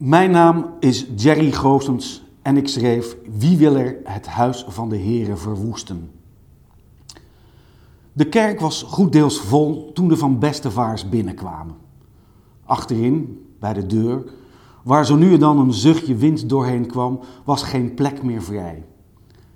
Mijn 0.00 0.30
naam 0.30 0.66
is 0.78 1.06
Jerry 1.16 1.52
Goossens 1.52 2.22
en 2.42 2.56
ik 2.56 2.68
schreef 2.68 3.16
Wie 3.38 3.56
wil 3.56 3.76
er 3.76 3.98
het 4.04 4.26
huis 4.26 4.64
van 4.68 4.88
de 4.88 4.98
Here 4.98 5.36
verwoesten? 5.36 6.10
De 8.12 8.28
kerk 8.28 8.60
was 8.60 8.82
goed 8.82 9.12
deels 9.12 9.40
vol 9.40 9.92
toen 9.92 10.08
de 10.08 10.16
Van 10.16 10.38
Bestevaars 10.38 11.08
binnenkwamen. 11.08 11.74
Achterin, 12.64 13.46
bij 13.58 13.72
de 13.72 13.86
deur, 13.86 14.24
waar 14.82 15.06
zo 15.06 15.16
nu 15.16 15.32
en 15.32 15.40
dan 15.40 15.58
een 15.58 15.72
zuchtje 15.72 16.14
wind 16.14 16.48
doorheen 16.48 16.86
kwam, 16.86 17.20
was 17.44 17.62
geen 17.62 17.94
plek 17.94 18.22
meer 18.22 18.42
vrij. 18.42 18.84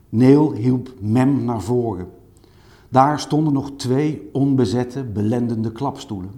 Neel 0.09 0.53
hielp 0.53 0.93
Mem 1.01 1.45
naar 1.45 1.63
voren. 1.63 2.09
Daar 2.89 3.21
stonden 3.21 3.53
nog 3.53 3.71
twee 3.77 4.29
onbezette, 4.33 5.05
belendende 5.05 5.73
klapstoelen. 5.73 6.31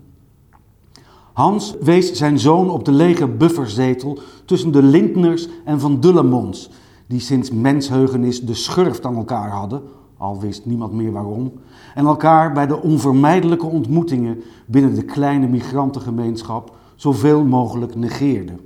Hans 1.36 1.74
wees 1.80 2.12
zijn 2.12 2.38
zoon 2.38 2.70
op 2.70 2.84
de 2.84 2.92
lege 2.92 3.28
bufferzetel 3.28 4.18
tussen 4.45 4.72
de 4.72 4.82
Lindners 4.82 5.48
en 5.64 5.80
Van 5.80 6.00
Dullemons, 6.00 6.70
die 7.06 7.20
sinds 7.20 7.50
mensheugenis 7.50 8.42
de 8.42 8.54
schurft 8.54 9.06
aan 9.06 9.16
elkaar 9.16 9.50
hadden, 9.50 9.82
al 10.16 10.40
wist 10.40 10.66
niemand 10.66 10.92
meer 10.92 11.12
waarom, 11.12 11.52
en 11.95 12.06
elkaar 12.06 12.52
bij 12.52 12.66
de 12.66 12.82
onvermijdelijke 12.82 13.66
ontmoetingen 13.66 14.42
binnen 14.66 14.95
de 14.95 15.04
kleine 15.04 15.46
migrantengemeenschap 15.46 16.76
zoveel 16.95 17.45
mogelijk 17.45 17.95
negeerden. 17.95 18.60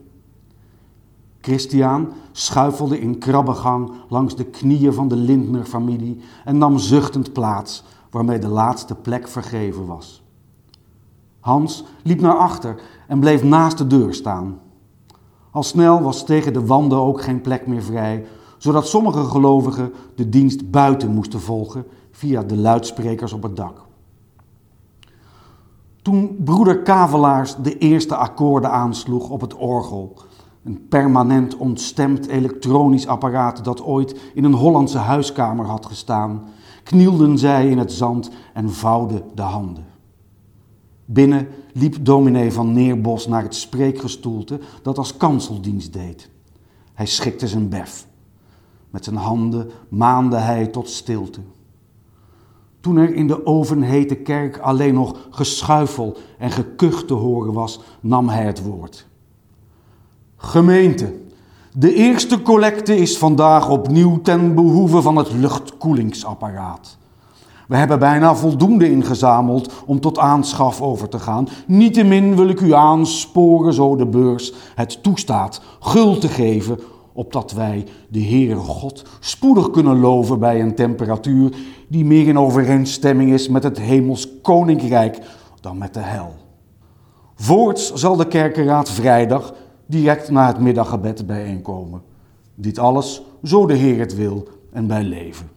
Christian 1.41 2.09
schuifelde 2.33 3.01
in 3.01 3.19
krabbegang 3.19 3.93
langs 4.09 4.37
de 4.37 4.45
knieën 4.45 4.93
van 4.93 5.09
de 5.09 5.17
Lindner-familie 5.17 6.21
en 6.45 6.59
nam 6.59 6.79
zuchtend 6.79 7.33
plaats, 7.33 7.85
waarmee 8.11 8.39
de 8.39 8.49
laatste 8.49 8.95
plek 8.95 9.29
vergeven 9.29 9.87
was. 9.87 10.23
Hans 11.41 11.85
liep 12.03 12.21
naar 12.21 12.37
achter 12.37 12.81
en 13.09 13.21
bleef 13.21 13.43
naast 13.43 13.79
de 13.79 13.87
deur 13.87 14.15
staan. 14.15 14.59
Al 15.51 15.63
snel 15.63 16.03
was 16.03 16.25
tegen 16.25 16.53
de 16.53 16.67
wanden 16.67 16.99
ook 16.99 17.23
geen 17.23 17.41
plek 17.41 17.67
meer 17.67 17.83
vrij, 17.83 18.25
zodat 18.59 18.89
sommige 18.89 19.25
gelovigen 19.25 19.93
de 20.15 20.29
dienst 20.29 20.71
buiten 20.71 21.15
moesten 21.15 21.41
volgen 21.41 21.87
via 22.11 22.43
de 22.43 22.57
luidsprekers 22.57 23.33
op 23.33 23.43
het 23.43 23.57
dak. 23.57 23.89
Toen 26.03 26.37
broeder 26.45 26.83
Kavelaars 26.83 27.57
de 27.57 27.79
eerste 27.79 28.17
akkoorden 28.17 28.71
aansloeg 28.71 29.31
op 29.31 29.41
het 29.41 29.55
orgel, 29.55 30.17
een 30.65 30.87
permanent 30.89 31.57
ontstemd 31.57 32.27
elektronisch 32.27 33.07
apparaat 33.07 33.65
dat 33.65 33.83
ooit 33.83 34.21
in 34.35 34.45
een 34.45 34.55
Hollandse 34.55 34.99
huiskamer 34.99 35.67
had 35.67 35.87
gestaan, 35.87 36.43
knielden 36.83 37.39
zij 37.39 37.69
in 37.69 37.79
het 37.79 37.93
zand 37.93 38.31
en 38.55 38.71
vouwden 38.71 39.23
de 39.35 39.43
handen. 39.43 39.90
Binnen 41.13 41.49
liep 41.73 41.97
dominee 42.01 42.53
van 42.53 42.73
Neerbos 42.73 43.27
naar 43.27 43.43
het 43.43 43.55
spreekgestoelte 43.55 44.61
dat 44.83 44.99
als 44.99 45.17
kanseldienst 45.17 45.93
deed. 45.93 46.31
Hij 46.95 47.07
schikte 47.07 47.49
zijn 47.49 47.69
bef. 47.69 48.07
Met 48.91 49.05
zijn 49.05 49.17
handen 49.17 49.71
maande 49.89 50.37
hij 50.37 50.67
tot 50.67 50.89
stilte. 50.89 51.41
Toen 52.81 52.97
er 52.97 53.15
in 53.15 53.27
de 53.27 53.47
ovenhete 53.47 54.15
kerk 54.15 54.59
alleen 54.59 54.95
nog 54.95 55.29
geschuifel 55.31 56.17
en 56.39 56.51
gekuch 56.51 57.05
te 57.05 57.15
horen 57.15 57.53
was, 57.53 57.81
nam 58.01 58.29
hij 58.29 58.45
het 58.45 58.63
woord. 58.63 59.07
Gemeente, 60.37 61.15
de 61.73 61.95
eerste 61.95 62.43
collecte 62.43 62.97
is 62.97 63.19
vandaag 63.19 63.71
opnieuw 63.71 64.21
ten 64.21 64.55
behoeve 64.55 65.03
van 65.03 65.17
het 65.17 65.33
luchtkoelingsapparaat. 65.33 66.99
We 67.71 67.77
hebben 67.77 67.99
bijna 67.99 68.35
voldoende 68.35 68.91
ingezameld 68.91 69.73
om 69.87 70.01
tot 70.01 70.19
aanschaf 70.19 70.83
over 70.83 71.09
te 71.09 71.19
gaan. 71.19 71.49
Niettemin 71.67 72.37
wil 72.37 72.49
ik 72.49 72.61
u 72.61 72.75
aansporen, 72.75 73.73
zo 73.73 73.97
de 73.97 74.07
beurs 74.07 74.53
het 74.75 75.03
toestaat, 75.03 75.63
gul 75.81 76.19
te 76.19 76.29
geven, 76.29 76.79
opdat 77.13 77.53
wij 77.53 77.87
de 78.09 78.23
Heere 78.23 78.55
God 78.55 79.05
spoedig 79.21 79.71
kunnen 79.71 80.01
loven 80.01 80.39
bij 80.39 80.61
een 80.61 80.75
temperatuur 80.75 81.57
die 81.89 82.05
meer 82.05 82.27
in 82.27 82.39
overeenstemming 82.39 83.33
is 83.33 83.49
met 83.49 83.63
het 83.63 83.79
hemels 83.79 84.29
koninkrijk 84.43 85.19
dan 85.61 85.79
met 85.79 85.95
de 85.95 86.01
hel. 86.01 86.35
Voorts 87.35 87.93
zal 87.93 88.17
de 88.17 88.27
kerkenraad 88.27 88.91
vrijdag 88.91 89.55
direct 89.87 90.31
na 90.31 90.47
het 90.47 90.61
middaggebed 90.61 91.27
bijeenkomen. 91.27 92.03
Dit 92.55 92.79
alles, 92.79 93.23
zo 93.43 93.67
de 93.67 93.75
Heer 93.75 93.99
het 93.99 94.15
wil 94.15 94.49
en 94.73 94.87
bij 94.87 95.03
leven. 95.03 95.51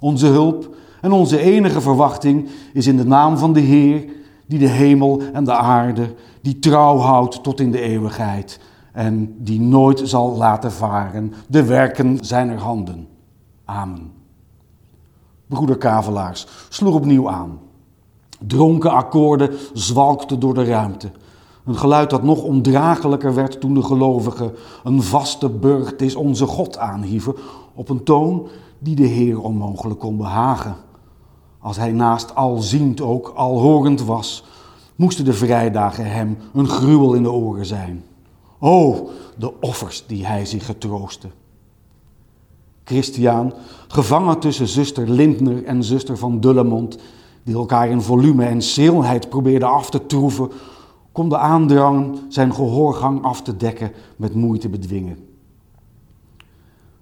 Onze 0.00 0.26
hulp 0.26 0.76
en 1.00 1.12
onze 1.12 1.38
enige 1.38 1.80
verwachting 1.80 2.48
is 2.72 2.86
in 2.86 2.96
de 2.96 3.06
naam 3.06 3.38
van 3.38 3.52
de 3.52 3.60
Heer, 3.60 4.04
die 4.46 4.58
de 4.58 4.68
hemel 4.68 5.22
en 5.32 5.44
de 5.44 5.52
aarde, 5.52 6.14
die 6.42 6.58
trouw 6.58 6.96
houdt 6.96 7.42
tot 7.42 7.60
in 7.60 7.70
de 7.70 7.80
eeuwigheid 7.80 8.60
en 8.92 9.34
die 9.38 9.60
nooit 9.60 10.00
zal 10.04 10.36
laten 10.36 10.72
varen 10.72 11.32
de 11.48 11.64
werken 11.64 12.18
zijner 12.20 12.58
handen. 12.58 13.08
Amen. 13.64 14.12
Broeder 15.46 15.76
Kavelaars 15.76 16.46
sloeg 16.68 16.94
opnieuw 16.94 17.30
aan. 17.30 17.58
Dronken 18.46 18.90
akkoorden 18.90 19.50
zwalkten 19.72 20.40
door 20.40 20.54
de 20.54 20.64
ruimte. 20.64 21.10
Een 21.64 21.76
geluid 21.76 22.10
dat 22.10 22.22
nog 22.22 22.42
ondraaglijker 22.42 23.34
werd 23.34 23.60
toen 23.60 23.74
de 23.74 23.82
gelovigen 23.82 24.52
een 24.84 25.02
vaste 25.02 25.48
burcht 25.48 26.00
is 26.00 26.14
onze 26.14 26.46
God 26.46 26.78
aanhieven 26.78 27.34
op 27.74 27.88
een 27.88 28.04
toon 28.04 28.48
die 28.78 28.96
de 28.96 29.06
Heer 29.06 29.40
onmogelijk 29.40 30.00
kon 30.00 30.16
behagen. 30.16 30.76
Als 31.58 31.76
hij 31.76 31.92
naast 31.92 32.34
alziend 32.34 33.00
ook 33.00 33.28
alhorend 33.28 34.04
was, 34.04 34.44
moesten 34.96 35.24
de 35.24 35.32
vrijdagen 35.32 36.10
hem 36.10 36.38
een 36.54 36.68
gruwel 36.68 37.14
in 37.14 37.22
de 37.22 37.32
oren 37.32 37.66
zijn. 37.66 38.04
O, 38.58 39.08
de 39.36 39.60
offers 39.60 40.04
die 40.06 40.26
hij 40.26 40.46
zich 40.46 40.66
getroostte. 40.66 41.28
Christian, 42.84 43.52
gevangen 43.88 44.38
tussen 44.38 44.68
zuster 44.68 45.10
Lindner 45.10 45.64
en 45.64 45.84
zuster 45.84 46.18
van 46.18 46.40
Dullemond, 46.40 46.98
die 47.42 47.54
elkaar 47.54 47.88
in 47.88 48.02
volume 48.02 48.44
en 48.44 48.62
schrilheid 48.62 49.28
probeerden 49.28 49.68
af 49.68 49.90
te 49.90 50.06
troeven, 50.06 50.50
kon 51.12 51.28
de 51.28 51.38
aandrang 51.38 52.18
zijn 52.28 52.54
gehoorgang 52.54 53.22
af 53.24 53.42
te 53.42 53.56
dekken 53.56 53.92
met 54.16 54.34
moeite 54.34 54.68
bedwingen. 54.68 55.27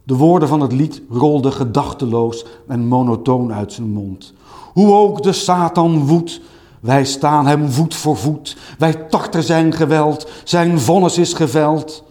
De 0.06 0.16
woorden 0.16 0.48
van 0.48 0.60
het 0.60 0.72
lied 0.72 1.02
rolden 1.10 1.52
gedachteloos 1.52 2.44
en 2.68 2.86
monotoon 2.86 3.52
uit 3.52 3.72
zijn 3.72 3.90
mond. 3.90 4.32
Hoe 4.72 4.92
ook 4.92 5.22
de 5.22 5.32
Satan 5.32 6.06
woedt, 6.06 6.40
wij 6.80 7.04
staan 7.04 7.46
hem 7.46 7.70
voet 7.70 7.94
voor 7.94 8.16
voet. 8.16 8.56
Wij 8.78 8.94
tarten 8.94 9.42
zijn 9.42 9.72
geweld, 9.72 10.30
zijn 10.44 10.80
vonnis 10.80 11.18
is 11.18 11.32
geveld. 11.32 12.04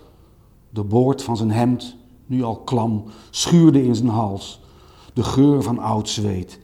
De 0.70 0.84
boord 0.84 1.24
van 1.24 1.38
zijn 1.38 1.52
hemd, 1.52 1.96
nu 2.26 2.44
al 2.44 2.56
klam, 2.56 3.04
schuurde 3.30 3.86
in 3.86 3.96
zijn 3.96 4.10
hals. 4.10 4.62
De 5.14 5.24
geur 5.24 5.64
van 5.64 5.80
oud 5.80 6.10
zweet. 6.10 6.60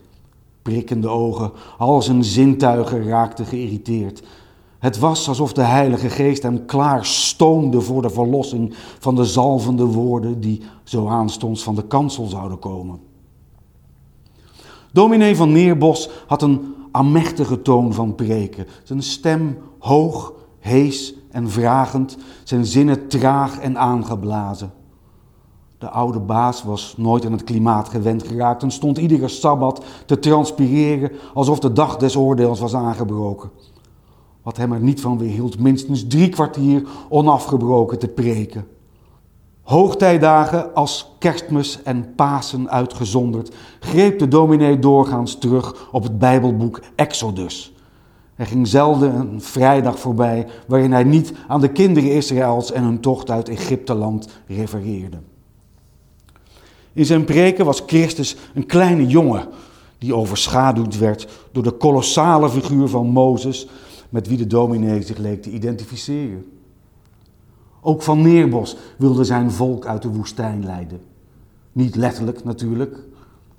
Prikkende 0.62 1.08
ogen, 1.08 1.52
al 1.78 2.02
zijn 2.02 2.24
zintuigen 2.24 3.04
raakten 3.04 3.46
geïrriteerd. 3.46 4.22
Het 4.82 4.98
was 4.98 5.28
alsof 5.28 5.52
de 5.52 5.62
Heilige 5.62 6.10
Geest 6.10 6.42
hem 6.42 6.64
klaar 6.64 7.04
stoomde 7.04 7.80
voor 7.80 8.02
de 8.02 8.10
verlossing 8.10 8.74
van 8.98 9.14
de 9.14 9.24
zalvende 9.24 9.84
woorden 9.84 10.40
die 10.40 10.62
zo 10.82 11.08
aanstonds 11.08 11.62
van 11.62 11.74
de 11.74 11.86
kansel 11.86 12.26
zouden 12.26 12.58
komen. 12.58 13.00
Dominee 14.92 15.36
van 15.36 15.52
Neerbos 15.52 16.10
had 16.26 16.42
een 16.42 16.74
amechtige 16.90 17.62
toon 17.62 17.92
van 17.92 18.14
preken. 18.14 18.66
Zijn 18.82 19.02
stem 19.02 19.58
hoog, 19.78 20.32
hees 20.58 21.14
en 21.30 21.50
vragend, 21.50 22.16
zijn 22.44 22.66
zinnen 22.66 23.08
traag 23.08 23.58
en 23.58 23.78
aangeblazen. 23.78 24.72
De 25.78 25.88
oude 25.88 26.20
baas 26.20 26.62
was 26.62 26.94
nooit 26.96 27.26
aan 27.26 27.32
het 27.32 27.44
klimaat 27.44 27.88
gewend 27.88 28.26
geraakt 28.26 28.62
en 28.62 28.70
stond 28.70 28.98
iedere 28.98 29.28
sabbat 29.28 29.84
te 30.06 30.18
transpireren 30.18 31.12
alsof 31.34 31.58
de 31.58 31.72
dag 31.72 31.96
des 31.96 32.16
oordeels 32.16 32.60
was 32.60 32.74
aangebroken. 32.74 33.50
Wat 34.42 34.56
hem 34.56 34.72
er 34.72 34.80
niet 34.80 35.00
van 35.00 35.18
weerhield 35.18 35.58
minstens 35.58 36.06
drie 36.06 36.28
kwartier 36.28 36.82
onafgebroken 37.08 37.98
te 37.98 38.08
preken. 38.08 38.66
Hoogtijdagen 39.62 40.74
als 40.74 41.12
kerstmis 41.18 41.82
en 41.82 42.14
Pasen 42.14 42.70
uitgezonderd, 42.70 43.54
greep 43.80 44.18
de 44.18 44.28
dominee 44.28 44.78
doorgaans 44.78 45.38
terug 45.38 45.88
op 45.92 46.02
het 46.02 46.18
Bijbelboek 46.18 46.80
Exodus. 46.94 47.72
Er 48.36 48.46
ging 48.46 48.68
zelden 48.68 49.14
een 49.14 49.40
vrijdag 49.40 49.98
voorbij 49.98 50.46
waarin 50.66 50.92
hij 50.92 51.04
niet 51.04 51.32
aan 51.48 51.60
de 51.60 51.72
kinderen 51.72 52.12
Israëls 52.12 52.72
en 52.72 52.82
hun 52.82 53.00
tocht 53.00 53.30
uit 53.30 53.48
Egypteland 53.48 54.28
refereerde. 54.46 55.18
In 56.92 57.04
zijn 57.04 57.24
preken 57.24 57.64
was 57.64 57.82
Christus 57.86 58.36
een 58.54 58.66
kleine 58.66 59.06
jongen 59.06 59.48
die 59.98 60.14
overschaduwd 60.14 60.98
werd 60.98 61.28
door 61.52 61.62
de 61.62 61.70
kolossale 61.70 62.50
figuur 62.50 62.88
van 62.88 63.06
Mozes, 63.06 63.68
met 64.12 64.28
wie 64.28 64.36
de 64.36 64.46
dominee 64.46 65.02
zich 65.02 65.18
leek 65.18 65.42
te 65.42 65.50
identificeren. 65.50 66.44
Ook 67.80 68.02
Van 68.02 68.22
Neerbos 68.22 68.76
wilde 68.98 69.24
zijn 69.24 69.50
volk 69.50 69.86
uit 69.86 70.02
de 70.02 70.08
woestijn 70.08 70.64
leiden. 70.64 71.00
Niet 71.72 71.96
letterlijk 71.96 72.44
natuurlijk. 72.44 72.98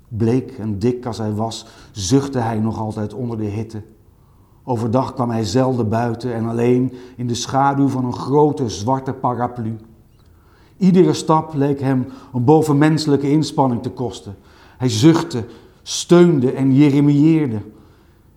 Bleek 0.08 0.50
en 0.58 0.78
dik 0.78 1.06
als 1.06 1.18
hij 1.18 1.32
was, 1.32 1.66
zuchtte 1.92 2.38
hij 2.38 2.58
nog 2.58 2.78
altijd 2.78 3.14
onder 3.14 3.36
de 3.36 3.44
hitte. 3.44 3.82
Overdag 4.64 5.14
kwam 5.14 5.30
hij 5.30 5.44
zelden 5.44 5.88
buiten 5.88 6.34
en 6.34 6.46
alleen 6.46 6.92
in 7.16 7.26
de 7.26 7.34
schaduw 7.34 7.88
van 7.88 8.04
een 8.04 8.12
grote 8.12 8.68
zwarte 8.68 9.12
paraplu. 9.12 9.76
Iedere 10.76 11.12
stap 11.12 11.54
leek 11.54 11.80
hem 11.80 12.06
een 12.32 12.44
bovenmenselijke 12.44 13.30
inspanning 13.30 13.82
te 13.82 13.90
kosten. 13.90 14.36
Hij 14.78 14.88
zuchtte, 14.88 15.44
steunde 15.82 16.52
en 16.52 16.74
jeremieerde. 16.74 17.60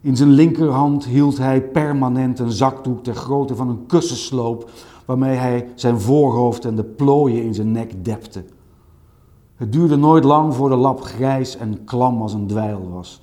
In 0.07 0.15
zijn 0.15 0.30
linkerhand 0.30 1.06
hield 1.06 1.38
hij 1.38 1.62
permanent 1.62 2.39
een 2.39 2.51
zakdoek 2.51 3.04
ter 3.04 3.15
grootte 3.15 3.56
van 3.56 3.69
een 3.69 3.86
kussensloop, 3.86 4.69
waarmee 5.06 5.36
hij 5.36 5.69
zijn 5.75 6.01
voorhoofd 6.01 6.65
en 6.65 6.75
de 6.75 6.83
plooien 6.83 7.44
in 7.44 7.54
zijn 7.54 7.71
nek 7.71 8.06
depte. 8.06 8.44
Het 9.56 9.71
duurde 9.71 9.95
nooit 9.95 10.24
lang 10.24 10.56
voor 10.56 10.69
de 10.69 10.75
lap 10.75 11.01
grijs 11.01 11.57
en 11.57 11.83
klam 11.83 12.21
als 12.21 12.33
een 12.33 12.48
dweil 12.48 12.89
was. 12.89 13.21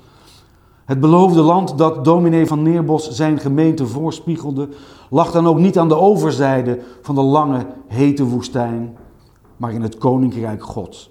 Het 0.84 1.00
beloofde 1.00 1.40
land 1.40 1.78
dat 1.78 2.04
dominee 2.04 2.46
van 2.46 2.62
Neerbos 2.62 3.10
zijn 3.10 3.38
gemeente 3.38 3.86
voorspiegelde, 3.86 4.68
lag 5.10 5.30
dan 5.30 5.46
ook 5.46 5.58
niet 5.58 5.78
aan 5.78 5.88
de 5.88 5.98
overzijde 5.98 6.78
van 7.02 7.14
de 7.14 7.22
lange, 7.22 7.66
hete 7.86 8.24
woestijn, 8.24 8.96
maar 9.56 9.72
in 9.72 9.82
het 9.82 9.98
koninkrijk 9.98 10.64
Gods. 10.64 11.10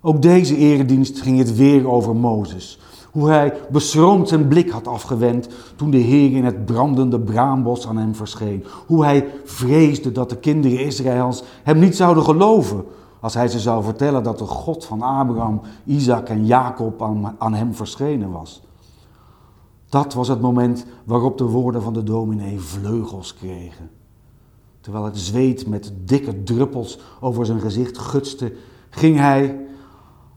Ook 0.00 0.22
deze 0.22 0.56
eredienst 0.56 1.20
ging 1.20 1.38
het 1.38 1.56
weer 1.56 1.88
over 1.88 2.16
Mozes. 2.16 2.78
Hoe 3.12 3.28
hij 3.28 3.54
beschroomd 3.70 4.28
zijn 4.28 4.48
blik 4.48 4.70
had 4.70 4.86
afgewend 4.86 5.48
toen 5.76 5.90
de 5.90 5.98
Heer 5.98 6.36
in 6.36 6.44
het 6.44 6.64
brandende 6.64 7.20
braambos 7.20 7.86
aan 7.86 7.96
hem 7.96 8.14
verscheen. 8.14 8.64
Hoe 8.86 9.04
hij 9.04 9.26
vreesde 9.44 10.12
dat 10.12 10.30
de 10.30 10.36
kinderen 10.36 10.84
Israëls 10.84 11.42
hem 11.62 11.78
niet 11.78 11.96
zouden 11.96 12.24
geloven 12.24 12.84
als 13.20 13.34
hij 13.34 13.48
ze 13.48 13.58
zou 13.58 13.84
vertellen 13.84 14.22
dat 14.22 14.38
de 14.38 14.44
God 14.44 14.84
van 14.84 15.02
Abraham, 15.02 15.60
Isaac 15.84 16.28
en 16.28 16.46
Jacob 16.46 17.02
aan, 17.02 17.34
aan 17.38 17.54
hem 17.54 17.74
verschenen 17.74 18.30
was. 18.30 18.62
Dat 19.88 20.14
was 20.14 20.28
het 20.28 20.40
moment 20.40 20.86
waarop 21.04 21.38
de 21.38 21.44
woorden 21.44 21.82
van 21.82 21.92
de 21.92 22.02
dominee 22.02 22.60
vleugels 22.60 23.34
kregen. 23.34 23.90
Terwijl 24.80 25.04
het 25.04 25.18
zweet 25.18 25.66
met 25.66 25.92
dikke 26.04 26.42
druppels 26.42 26.98
over 27.20 27.46
zijn 27.46 27.60
gezicht 27.60 27.98
gutste, 27.98 28.52
ging 28.90 29.16
hij, 29.16 29.66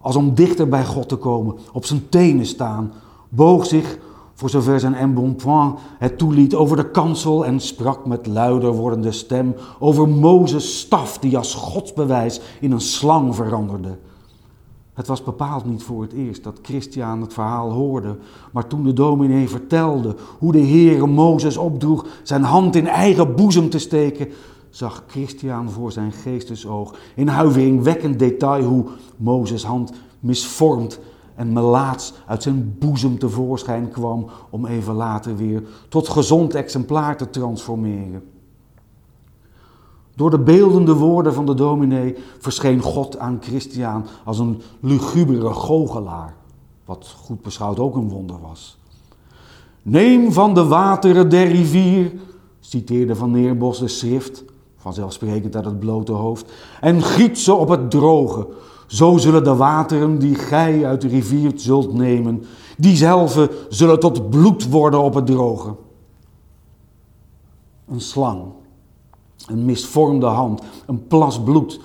als 0.03 0.15
om 0.15 0.35
dichter 0.35 0.67
bij 0.69 0.85
God 0.85 1.09
te 1.09 1.15
komen, 1.15 1.55
op 1.71 1.85
zijn 1.85 2.09
tenen 2.09 2.45
staan, 2.45 2.93
boog 3.29 3.65
zich, 3.65 3.97
voor 4.33 4.49
zover 4.49 4.79
zijn 4.79 4.95
embonpoint 4.95 5.79
het 5.99 6.17
toeliet, 6.17 6.55
over 6.55 6.77
de 6.77 6.91
kansel 6.91 7.45
en 7.45 7.59
sprak 7.59 8.05
met 8.05 8.27
luider 8.27 8.71
wordende 8.71 9.11
stem 9.11 9.55
over 9.79 10.09
Mozes 10.09 10.79
staf 10.79 11.17
die 11.17 11.37
als 11.37 11.53
godsbewijs 11.53 12.41
in 12.59 12.71
een 12.71 12.81
slang 12.81 13.35
veranderde. 13.35 13.97
Het 14.93 15.07
was 15.07 15.23
bepaald 15.23 15.65
niet 15.65 15.83
voor 15.83 16.01
het 16.01 16.13
eerst 16.13 16.43
dat 16.43 16.59
Christian 16.61 17.21
het 17.21 17.33
verhaal 17.33 17.71
hoorde, 17.71 18.17
maar 18.51 18.67
toen 18.67 18.83
de 18.83 18.93
dominee 18.93 19.49
vertelde 19.49 20.15
hoe 20.39 20.51
de 20.51 20.65
Heere 20.65 21.07
Mozes 21.07 21.57
opdroeg 21.57 22.05
zijn 22.23 22.43
hand 22.43 22.75
in 22.75 22.87
eigen 22.87 23.35
boezem 23.35 23.69
te 23.69 23.79
steken, 23.79 24.27
zag 24.73 25.03
Christian 25.07 25.69
voor 25.69 25.91
zijn 25.91 26.11
geestesoog 26.11 26.95
in 27.15 27.27
huiveringwekkend 27.27 28.19
detail 28.19 28.63
hoe 28.63 28.85
Mozes 29.17 29.63
hand 29.63 29.91
misvormd 30.19 30.99
en 31.35 31.53
melaats 31.53 32.13
uit 32.27 32.43
zijn 32.43 32.75
boezem 32.79 33.19
tevoorschijn 33.19 33.89
kwam 33.89 34.25
om 34.49 34.65
even 34.65 34.93
later 34.93 35.37
weer 35.37 35.63
tot 35.89 36.09
gezond 36.09 36.55
exemplaar 36.55 37.17
te 37.17 37.29
transformeren. 37.29 38.23
Door 40.15 40.29
de 40.29 40.39
beeldende 40.39 40.93
woorden 40.93 41.33
van 41.33 41.45
de 41.45 41.53
dominee 41.53 42.15
verscheen 42.39 42.81
God 42.81 43.17
aan 43.17 43.37
Christian 43.41 44.05
als 44.25 44.39
een 44.39 44.61
lugubere 44.79 45.53
goochelaar, 45.53 46.35
wat 46.85 47.15
goed 47.17 47.41
beschouwd 47.41 47.79
ook 47.79 47.95
een 47.95 48.09
wonder 48.09 48.39
was. 48.41 48.77
Neem 49.81 50.31
van 50.31 50.53
de 50.53 50.65
wateren 50.65 51.29
der 51.29 51.47
rivier, 51.47 52.11
citeerde 52.59 53.15
Van 53.15 53.31
Neerbos 53.31 53.79
de 53.79 53.87
schrift, 53.87 54.43
vanzelfsprekend 54.83 55.55
uit 55.55 55.65
het 55.65 55.79
blote 55.79 56.11
hoofd, 56.11 56.51
en 56.81 57.01
giet 57.01 57.39
ze 57.39 57.53
op 57.53 57.69
het 57.69 57.91
droge. 57.91 58.47
Zo 58.87 59.17
zullen 59.17 59.43
de 59.43 59.55
wateren 59.55 60.19
die 60.19 60.35
gij 60.35 60.85
uit 60.85 61.01
de 61.01 61.07
rivier 61.07 61.51
zult 61.55 61.93
nemen, 61.93 62.43
diezelfde 62.77 63.51
zullen 63.69 63.99
tot 63.99 64.29
bloed 64.29 64.69
worden 64.69 65.01
op 65.01 65.13
het 65.13 65.25
droge. 65.25 65.75
Een 67.87 68.01
slang 68.01 68.41
een 69.47 69.65
misvormde 69.65 70.25
hand, 70.25 70.61
een 70.85 71.07
plas 71.07 71.43
bloed. 71.43 71.79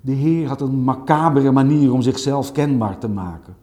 De 0.00 0.12
Heer 0.12 0.48
had 0.48 0.60
een 0.60 0.84
macabere 0.84 1.50
manier 1.50 1.92
om 1.92 2.02
zichzelf 2.02 2.52
kenbaar 2.52 2.98
te 2.98 3.08
maken. 3.08 3.56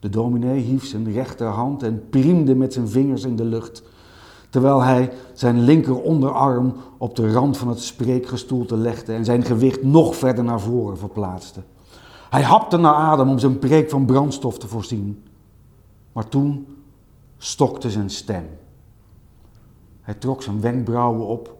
De 0.00 0.08
dominee 0.08 0.60
hief 0.60 0.86
zijn 0.86 1.12
rechterhand 1.12 1.82
en 1.82 2.02
priemde 2.10 2.54
met 2.54 2.72
zijn 2.72 2.88
vingers 2.88 3.24
in 3.24 3.36
de 3.36 3.44
lucht, 3.44 3.82
terwijl 4.50 4.82
hij 4.82 5.12
zijn 5.32 5.60
linker 5.60 6.00
onderarm 6.00 6.74
op 6.98 7.16
de 7.16 7.32
rand 7.32 7.56
van 7.56 7.68
het 7.68 7.80
spreekgestoelte 7.80 8.76
legde 8.76 9.12
en 9.12 9.24
zijn 9.24 9.42
gewicht 9.42 9.82
nog 9.82 10.16
verder 10.16 10.44
naar 10.44 10.60
voren 10.60 10.98
verplaatste. 10.98 11.60
Hij 12.30 12.42
hapte 12.42 12.76
naar 12.76 12.94
adem 12.94 13.28
om 13.28 13.38
zijn 13.38 13.58
preek 13.58 13.90
van 13.90 14.06
brandstof 14.06 14.58
te 14.58 14.68
voorzien. 14.68 15.22
Maar 16.12 16.28
toen 16.28 16.66
stokte 17.38 17.90
zijn 17.90 18.10
stem. 18.10 18.48
Hij 20.00 20.14
trok 20.14 20.42
zijn 20.42 20.60
wenkbrauwen 20.60 21.26
op 21.26 21.56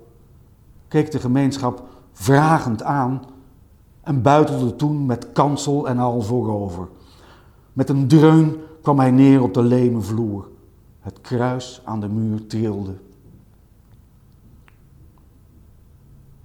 keek 0.88 1.10
de 1.10 1.18
gemeenschap 1.18 1.82
vragend 2.12 2.82
aan 2.82 3.22
en 4.02 4.22
buitelde 4.22 4.76
toen 4.76 5.06
met 5.06 5.32
kansel 5.32 5.88
en 5.88 5.98
al 5.98 6.20
voorover. 6.20 6.88
Met 7.72 7.88
een 7.88 8.08
dreun 8.08 8.56
kwam 8.82 8.98
hij 8.98 9.10
neer 9.10 9.42
op 9.42 9.54
de 9.54 9.62
leme 9.62 10.00
vloer. 10.00 10.48
Het 11.06 11.20
kruis 11.20 11.80
aan 11.84 12.00
de 12.00 12.08
muur 12.08 12.46
trilde. 12.46 12.94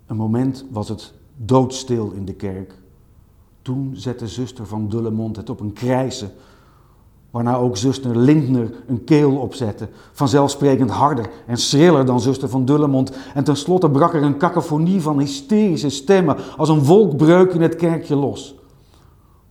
Een 0.06 0.16
moment 0.16 0.66
was 0.72 0.90
het 0.90 1.14
doodstil 1.36 2.12
in 2.12 2.26
de 2.26 2.34
kerk. 2.34 2.74
Toen 3.62 3.92
zette 3.96 4.28
zuster 4.28 4.68
van 4.68 4.90
Dullemond 4.90 5.36
het 5.36 5.50
op 5.50 5.60
een 5.60 5.74
krijsen 5.74 6.32
Waarna 7.32 7.56
ook 7.56 7.78
zuster 7.78 8.18
Lindner 8.18 8.74
een 8.88 9.04
keel 9.04 9.36
opzette, 9.36 9.90
vanzelfsprekend 10.12 10.90
harder 10.90 11.30
en 11.46 11.58
schriller 11.58 12.06
dan 12.06 12.22
zuster 12.22 12.50
van 12.50 12.66
Dullemond. 12.66 13.18
En 13.34 13.44
tenslotte 13.44 13.90
brak 13.90 14.14
er 14.14 14.24
een 14.24 14.38
cacophonie 14.38 15.02
van 15.02 15.20
hysterische 15.20 15.90
stemmen 15.90 16.38
als 16.58 16.70
een 16.70 16.84
wolkbreuk 16.84 17.54
in 17.54 17.62
het 17.62 17.76
kerkje 17.76 18.16
los. 18.16 18.56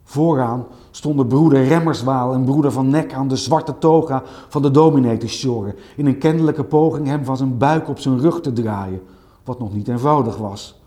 Vooraan 0.02 0.66
stonden 0.90 1.26
broeder 1.26 1.64
Remmerswaal 1.64 2.32
en 2.32 2.44
broeder 2.44 2.72
Van 2.72 2.88
Nek 2.88 3.12
aan 3.14 3.28
de 3.28 3.36
zwarte 3.36 3.78
toga 3.78 4.22
van 4.48 4.62
de 4.62 4.70
dominee 4.70 5.16
te 5.16 5.28
sjoren, 5.28 5.74
in 5.96 6.06
een 6.06 6.18
kennelijke 6.18 6.64
poging 6.64 7.06
hem 7.06 7.24
van 7.24 7.36
zijn 7.36 7.58
buik 7.58 7.88
op 7.88 7.98
zijn 7.98 8.20
rug 8.20 8.40
te 8.40 8.52
draaien, 8.52 9.02
wat 9.44 9.58
nog 9.58 9.74
niet 9.74 9.88
eenvoudig 9.88 10.36
was. 10.36 10.80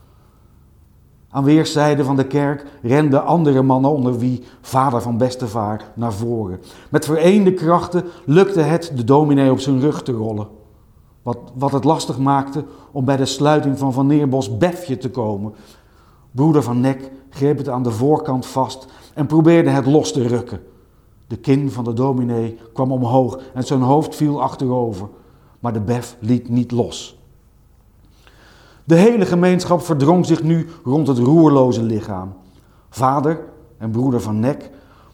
Aan 1.30 1.44
weerszijden 1.44 2.06
van 2.06 2.16
de 2.16 2.28
kerk 2.28 2.66
renden 2.82 3.26
andere 3.26 3.62
mannen 3.62 3.92
onder 3.92 4.18
wie 4.18 4.44
vader 4.62 5.02
van 5.02 5.18
Bestevaar 5.18 5.92
naar 5.96 6.14
voren. 6.14 6.60
Met 6.90 7.06
vereende 7.06 7.54
krachten 7.54 8.04
lukte 8.26 8.60
het 8.62 8.92
de 8.96 9.04
dominee 9.04 9.52
op 9.52 9.60
zijn 9.60 9.80
rug 9.80 10.04
te 10.04 10.12
rollen. 10.12 10.48
Wat, 11.24 11.38
wat 11.56 11.72
het 11.72 11.84
lastig 11.84 12.18
maakte 12.18 12.66
om 12.92 13.06
bij 13.06 13.18
de 13.18 13.26
sluiting 13.26 13.78
van 13.78 13.94
Van 13.94 14.08
Neerbos 14.08 14.58
Befje 14.58 14.98
te 14.98 15.10
komen. 15.10 15.54
Broeder 16.32 16.64
van 16.64 16.80
Nek 16.80 17.12
greep 17.30 17.58
het 17.58 17.70
aan 17.70 17.84
de 17.84 17.92
voorkant 17.92 18.46
vast 18.46 18.88
en 19.14 19.26
probeerde 19.26 19.70
het 19.70 19.86
los 19.86 20.12
te 20.12 20.28
rukken. 20.28 20.62
De 21.28 21.38
kin 21.38 21.72
van 21.72 21.84
de 21.84 21.94
dominee 21.94 22.58
kwam 22.74 22.92
omhoog 22.92 23.40
en 23.54 23.64
zijn 23.64 23.82
hoofd 23.82 24.16
viel 24.16 24.42
achterover. 24.42 25.08
Maar 25.60 25.74
de 25.74 25.82
bef 25.82 26.18
liet 26.20 26.50
niet 26.50 26.72
los. 26.72 27.18
De 28.84 28.96
hele 28.96 29.26
gemeenschap 29.26 29.82
verdrong 29.82 30.26
zich 30.26 30.44
nu 30.44 30.68
rond 30.84 31.08
het 31.08 31.18
roerloze 31.18 31.84
lichaam. 31.84 32.34
Vader 32.90 33.40
en 33.78 33.92
broeder 33.92 34.22
van 34.22 34.40
Nek 34.40 34.70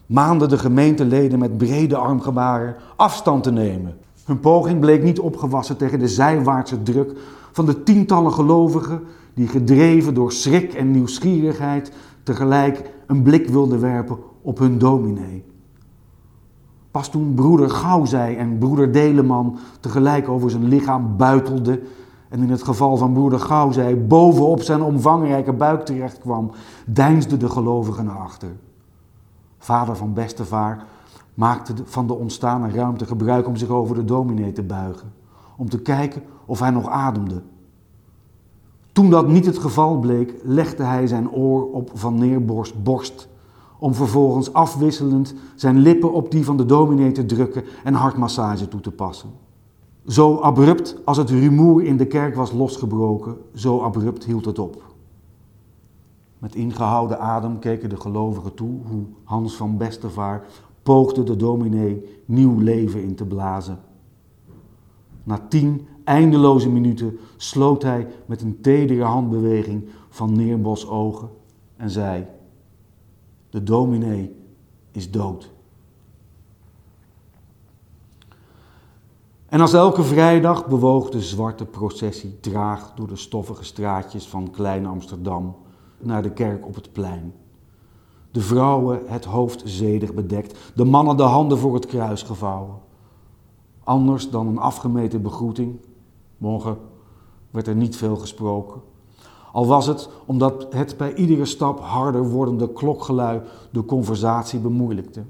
maanden 0.06 0.50
de 0.50 0.58
gemeenteleden 0.58 1.39
met 1.39 1.58
brede 1.58 1.96
armgebaren 1.96 2.75
afstand 2.96 3.44
te 3.44 3.51
nemen. 3.51 3.98
Hun 4.25 4.39
poging 4.39 4.79
bleek 4.79 5.03
niet 5.03 5.20
opgewassen 5.20 5.77
tegen 5.77 6.00
de 6.00 6.08
zijwaartse 6.08 6.84
druk 6.84 7.18
van 7.51 7.65
de 7.65 7.84
tientallen 7.84 8.34
gelovigen 8.34 9.03
die 9.34 9.48
gedreven 9.48 10.13
door 10.13 10.32
schrik 10.32 10.74
en 10.74 10.91
nieuwsgierigheid 10.91 11.91
tegelijk 12.29 12.93
een 13.07 13.21
blik 13.21 13.48
wilden 13.48 13.79
werpen 13.79 14.17
op 14.41 14.57
hun 14.57 14.77
dominee. 14.77 15.45
Pas 16.91 17.09
toen 17.09 17.33
broeder 17.33 17.69
Gauwzij 17.69 18.38
en 18.38 18.57
broeder 18.57 18.91
Deleman 18.91 19.57
tegelijk 19.79 20.29
over 20.29 20.50
zijn 20.50 20.67
lichaam 20.67 21.17
buitelden 21.17 21.79
en 22.29 22.41
in 22.41 22.50
het 22.50 22.63
geval 22.63 22.98
van 22.98 23.13
broeder 23.13 23.39
Gauw 23.39 23.71
zei, 23.71 23.95
bovenop 23.95 24.62
zijn 24.62 24.81
omvangrijke 24.81 25.53
buik 25.53 25.86
terecht 25.86 26.19
kwam, 26.19 26.51
deinsde 26.86 27.38
de 27.38 27.50
gelovige 27.50 28.03
naar 28.03 28.17
achter. 28.17 28.50
Vader 29.57 29.95
van 29.95 30.13
Bestevaar 30.13 30.86
maakte 31.33 31.74
van 31.83 32.07
de 32.07 32.13
ontstane 32.13 32.69
ruimte 32.71 33.05
gebruik 33.05 33.48
om 33.48 33.55
zich 33.55 33.69
over 33.69 33.95
de 33.95 34.05
dominee 34.05 34.51
te 34.51 34.63
buigen, 34.63 35.13
om 35.57 35.69
te 35.69 35.81
kijken 35.81 36.24
of 36.45 36.59
hij 36.59 36.69
nog 36.69 36.89
ademde. 36.89 37.41
Toen 39.00 39.10
dat 39.10 39.27
niet 39.27 39.46
het 39.46 39.58
geval 39.58 40.00
bleek, 40.00 40.34
legde 40.44 40.84
hij 40.84 41.08
zijn 41.08 41.32
oor 41.32 41.72
op 41.72 41.91
Van 41.94 42.18
Neerborst 42.18 42.84
borst, 42.84 43.27
om 43.77 43.94
vervolgens 43.94 44.53
afwisselend 44.53 45.34
zijn 45.56 45.79
lippen 45.79 46.13
op 46.13 46.32
die 46.32 46.46
van 46.46 46.58
de 46.58 46.65
dominee 46.65 47.12
te 47.12 47.25
drukken 47.25 47.63
en 47.84 47.94
hartmassage 47.94 48.68
toe 48.68 48.79
te 48.79 48.91
passen. 48.91 49.29
Zo 50.06 50.36
abrupt 50.36 50.98
als 51.06 51.18
het 51.18 51.29
rumoer 51.29 51.84
in 51.84 51.98
de 51.98 52.06
kerk 52.06 52.36
was 52.36 52.51
losgebroken, 52.51 53.38
zo 53.53 53.82
abrupt 53.82 54.25
hield 54.25 54.46
het 54.46 54.60
op. 54.60 54.84
Met 56.38 56.56
ingehouden 56.56 57.20
adem 57.20 57.60
keken 57.60 57.89
de 57.89 57.98
gelovigen 57.98 58.53
toe 58.53 58.79
hoe 58.89 59.03
Hans 59.24 59.56
van 59.56 59.77
Bestevaar 59.77 60.46
poogde 60.84 61.24
de 61.24 61.36
dominee 61.36 62.22
nieuw 62.25 62.60
leven 62.60 63.03
in 63.03 63.15
te 63.15 63.25
blazen. 63.25 63.79
Na 65.24 65.39
tien 65.50 65.88
eindeloze 66.10 66.70
minuten 66.70 67.20
sloot 67.38 67.84
hij 67.84 68.08
met 68.25 68.42
een 68.42 68.62
tedere 68.62 69.04
handbeweging 69.04 69.89
van 70.10 70.36
Neerbos 70.36 70.88
ogen 70.88 71.30
en 71.75 71.89
zei: 71.89 72.25
De 73.50 73.63
dominee 73.63 74.36
is 74.92 75.12
dood. 75.12 75.51
En 79.46 79.62
als 79.62 79.74
elke 79.74 80.04
vrijdag 80.04 80.68
bewoog 80.68 81.10
de 81.10 81.22
zwarte 81.22 81.66
processie 81.66 82.39
traag 82.39 82.94
door 82.96 83.08
de 83.08 83.16
stoffige 83.16 83.63
straatjes 83.63 84.28
van 84.28 84.51
Klein 84.51 84.86
Amsterdam 84.86 85.56
naar 86.00 86.22
de 86.22 86.32
kerk 86.32 86.66
op 86.66 86.75
het 86.75 86.92
plein. 86.92 87.34
De 88.32 88.42
vrouwen 88.42 89.01
het 89.06 89.25
hoofd 89.25 89.62
zedig 89.66 90.13
bedekt, 90.13 90.72
de 90.75 90.86
mannen 90.86 91.18
de 91.18 91.24
handen 91.24 91.58
voor 91.58 91.74
het 91.74 91.86
kruis 91.86 92.24
gevouwen. 92.24 92.75
Anders 93.84 94.30
dan 94.30 94.48
een 94.48 94.58
afgemeten 94.58 95.22
begroeting, 95.22 95.80
morgen 96.39 96.77
werd 97.51 97.67
er 97.67 97.75
niet 97.75 97.96
veel 97.96 98.15
gesproken. 98.15 98.81
Al 99.51 99.65
was 99.67 99.86
het 99.86 100.10
omdat 100.25 100.67
het 100.69 100.98
bij 100.98 101.13
iedere 101.13 101.46
stap 101.46 101.79
harder 101.79 102.29
wordende 102.29 102.74
klokgelui 102.74 103.41
de 103.72 103.86
conversatie 103.86 104.60
bemoeilijkte. 104.60 105.24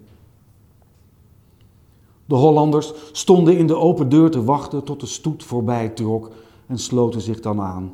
De 2.25 2.35
Hollanders 2.35 2.93
stonden 3.11 3.57
in 3.57 3.67
de 3.67 3.75
open 3.75 4.09
deur 4.09 4.31
te 4.31 4.43
wachten 4.43 4.83
tot 4.83 4.99
de 4.99 5.05
stoet 5.05 5.43
voorbij 5.43 5.89
trok 5.89 6.31
en 6.67 6.79
sloten 6.79 7.21
zich 7.21 7.39
dan 7.39 7.61
aan. 7.61 7.91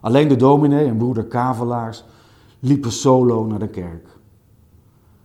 Alleen 0.00 0.28
de 0.28 0.36
dominee 0.36 0.86
en 0.86 0.96
broeder 0.96 1.24
Kavelaars 1.24 2.04
liepen 2.58 2.92
solo 2.92 3.46
naar 3.46 3.58
de 3.58 3.68
kerk. 3.68 4.18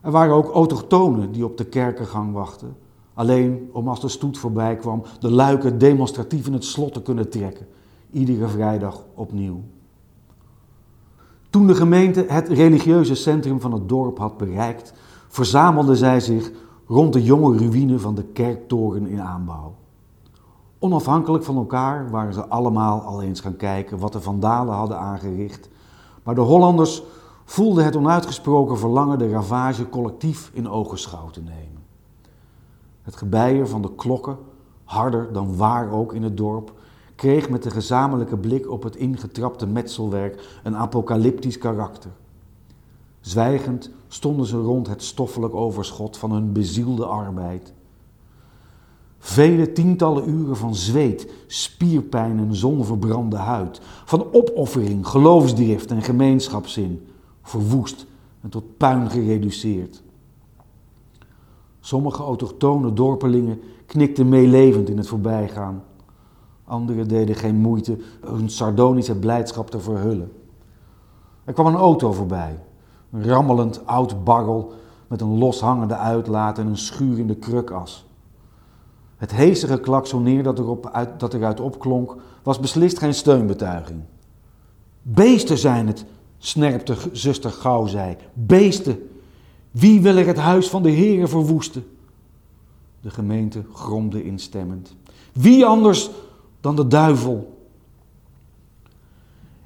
Er 0.02 0.12
waren 0.12 0.36
ook 0.36 0.52
autochtonen 0.52 1.32
die 1.32 1.46
op 1.46 1.58
de 1.58 1.66
kerkengang 1.66 2.34
wachten, 2.34 2.76
alleen 3.18 3.70
om 3.72 3.88
als 3.88 4.02
de 4.02 4.08
stoet 4.08 4.38
voorbij 4.38 4.76
kwam 4.76 5.04
de 5.20 5.32
luiken 5.32 5.78
demonstratief 5.78 6.48
in 6.48 6.54
het 6.54 6.64
slot 6.64 6.94
te 6.94 7.02
kunnen 7.02 7.30
trekken, 7.30 7.68
iedere 8.12 8.48
vrijdag 8.48 9.04
opnieuw. 9.14 9.62
Toen 11.50 11.68
de 11.68 11.76
gemeente 11.76 12.26
het 12.28 12.48
religieuze 12.48 13.16
centrum 13.16 13.62
van 13.62 13.72
het 13.72 13.90
dorp 13.90 14.18
had 14.18 14.38
bereikt, 14.38 14.94
verzamelde 15.28 15.96
zij 15.96 16.20
zich 16.20 16.52
rond 16.88 17.14
de 17.14 17.24
jonge 17.24 17.58
ruïne 17.58 18.00
van 18.00 18.16
de 18.16 18.24
kerktoren 18.24 19.08
in 19.08 19.22
aanbouw. 19.22 19.76
Onafhankelijk 20.80 21.44
van 21.44 21.56
elkaar 21.58 22.10
waren 22.10 22.34
ze 22.34 22.48
allemaal 22.48 23.02
al 23.02 23.22
eens 23.22 23.40
gaan 23.40 23.56
kijken 23.56 24.00
wat 24.00 24.14
de 24.14 24.22
vandalen 24.22 24.76
hadden 24.76 25.00
aangericht, 25.00 25.70
maar 26.24 26.36
de 26.36 26.42
Hollanders 26.42 27.04
voelden 27.46 27.86
het 27.86 27.96
onuitgesproken 27.96 28.78
verlangen 28.78 29.18
de 29.18 29.30
ravage 29.30 29.90
collectief 29.90 30.52
in 30.54 30.70
ogenschouw 30.70 31.30
te 31.30 31.42
nemen. 31.42 31.77
Het 33.08 33.16
gebeier 33.16 33.68
van 33.68 33.82
de 33.82 33.96
klokken, 33.96 34.38
harder 34.84 35.34
dan 35.34 35.56
waar 35.56 35.92
ook 35.92 36.14
in 36.14 36.24
het 36.24 36.38
dorp, 36.38 36.74
kreeg 37.16 37.50
met 37.50 37.64
de 37.64 37.70
gezamenlijke 37.70 38.38
blik 38.38 38.72
op 38.72 38.84
het 38.84 38.96
ingetrapte 38.96 39.68
metselwerk 39.68 40.60
een 40.64 40.76
apocalyptisch 40.76 41.58
karakter. 41.58 42.12
Zwijgend 43.20 43.90
stonden 44.08 44.46
ze 44.46 44.58
rond 44.58 44.88
het 44.88 45.04
stoffelijk 45.04 45.54
overschot 45.56 46.18
van 46.18 46.32
hun 46.32 46.52
bezielde 46.52 47.06
arbeid. 47.06 47.74
Vele 49.20 49.72
tientallen 49.72 50.30
uren 50.30 50.58
van 50.58 50.76
zweet, 50.76 51.32
spierpijn 51.48 52.40
en 52.40 52.56
zonverbrande 52.56 53.38
huid, 53.38 53.82
van 54.06 54.34
opoffering, 54.34 55.08
geloofsdrift 55.08 55.92
en 55.92 56.02
gemeenschapszin, 56.02 57.08
verwoest 57.42 58.06
en 58.42 58.50
tot 58.50 58.78
puin 58.78 59.10
gereduceerd. 59.10 60.04
Sommige 61.88 62.24
autochtone 62.24 62.94
dorpelingen 62.94 63.62
knikten 63.86 64.30
meelevend 64.30 64.90
in 64.90 64.98
het 64.98 65.08
voorbijgaan. 65.08 65.84
Anderen 66.64 67.08
deden 67.08 67.36
geen 67.36 67.56
moeite 67.56 67.98
hun 68.22 68.50
sardonische 68.50 69.16
blijdschap 69.16 69.70
te 69.70 69.80
verhullen. 69.80 70.32
Er 71.44 71.54
kwam 71.54 71.66
een 71.66 71.76
auto 71.76 72.12
voorbij, 72.12 72.64
een 73.12 73.24
rammelend 73.24 73.86
oud 73.86 74.24
barrel 74.24 74.74
met 75.08 75.22
een 75.22 75.38
loshangende 75.38 75.96
uitlaat 75.96 76.58
en 76.58 76.68
een 76.68 76.78
schuur 76.78 77.20
in 77.20 77.28
de 77.28 77.36
krukas. 77.36 78.06
Het 79.18 79.32
heesige 79.32 79.80
klaksoneer 79.80 80.44
dat, 80.44 80.60
erop 80.60 80.90
uit, 80.92 81.20
dat 81.20 81.34
eruit 81.34 81.60
opklonk, 81.60 82.16
was 82.44 82.60
beslist 82.60 83.00
geen 83.00 83.14
steunbetuiging. 83.14 84.02
Beesten 85.02 85.58
zijn 85.58 85.88
het, 85.88 86.06
snerpte 86.38 86.96
zuster 87.12 87.52
Gauw 87.52 87.86
zei. 87.86 88.18
Beesten! 88.34 89.10
Wie 89.80 90.02
wil 90.02 90.18
er 90.18 90.28
het 90.28 90.38
huis 90.38 90.70
van 90.70 90.84
de 90.84 90.90
heren 90.90 91.30
verwoesten? 91.30 91.86
De 93.02 93.10
gemeente 93.10 93.64
gromde 93.74 94.24
instemmend. 94.24 94.96
Wie 95.34 95.66
anders 95.66 96.10
dan 96.62 96.76
de 96.76 96.88
duivel? 96.88 97.56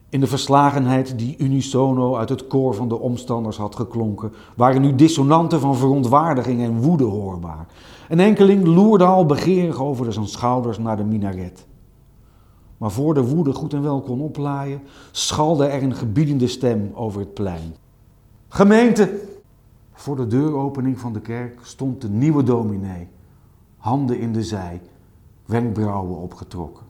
In 0.10 0.20
de 0.20 0.28
verslagenheid 0.28 1.18
die 1.18 1.36
unisono 1.38 2.16
uit 2.16 2.30
het 2.30 2.48
koor 2.48 2.74
van 2.74 2.88
de 2.88 3.00
omstanders 3.00 3.58
had 3.58 3.76
geklonken, 3.76 4.34
waren 4.56 4.82
nu 4.82 4.96
dissonanten 4.96 5.60
van 5.60 5.76
verontwaardiging 5.76 6.62
en 6.62 6.82
woede 6.82 7.04
hoorbaar. 7.04 7.68
Een 8.10 8.20
enkeling 8.20 8.66
loerde 8.66 9.06
al 9.06 9.26
begeerig 9.26 9.82
over 9.82 10.14
zijn 10.14 10.28
schouders 10.28 10.78
naar 10.78 10.98
de 10.98 11.04
minaret. 11.04 11.66
Maar 12.78 12.92
voor 12.92 13.14
de 13.14 13.24
woede 13.24 13.54
goed 13.54 13.74
en 13.74 13.82
wel 13.82 14.02
kon 14.02 14.22
oplaaien, 14.22 14.82
schalde 15.12 15.66
er 15.66 15.84
een 15.84 15.96
gebiedende 15.96 16.48
stem 16.48 16.92
over 16.94 17.20
het 17.20 17.34
plein. 17.34 17.76
Gemeente! 18.48 19.30
Voor 20.02 20.16
de 20.16 20.28
deuropening 20.28 21.00
van 21.00 21.14
de 21.14 21.22
kerk 21.22 21.60
stond 21.62 22.02
de 22.02 22.10
nieuwe 22.10 22.44
dominee, 22.44 23.08
handen 23.78 24.20
in 24.20 24.34
de 24.34 24.44
zij, 24.44 24.82
wenkbrauwen 25.46 26.18
opgetrokken. 26.18 26.86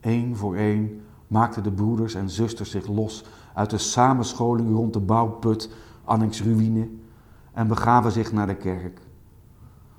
Eén 0.00 0.36
voor 0.36 0.56
één 0.56 1.00
maakten 1.26 1.62
de 1.62 1.70
broeders 1.70 2.14
en 2.14 2.30
zusters 2.30 2.70
zich 2.70 2.86
los 2.86 3.24
uit 3.54 3.70
de 3.70 3.78
samenscholing 3.78 4.74
rond 4.74 4.92
de 4.92 5.00
bouwput 5.00 5.70
annex 6.04 6.42
ruïne 6.42 6.88
en 7.52 7.68
begaven 7.68 8.12
zich 8.12 8.32
naar 8.32 8.46
de 8.46 8.56
kerk. 8.56 9.00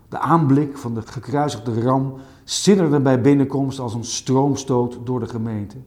De 0.10 0.20
aanblik 0.20 0.78
van 0.78 0.94
de 0.94 1.01
gekruisigde 1.01 1.82
ram 1.82 2.13
sidderde 2.44 3.00
bij 3.00 3.22
binnenkomst 3.22 3.80
als 3.80 3.94
een 3.94 4.06
stroomstoot 4.06 5.00
door 5.04 5.20
de 5.20 5.28
gemeente. 5.28 5.78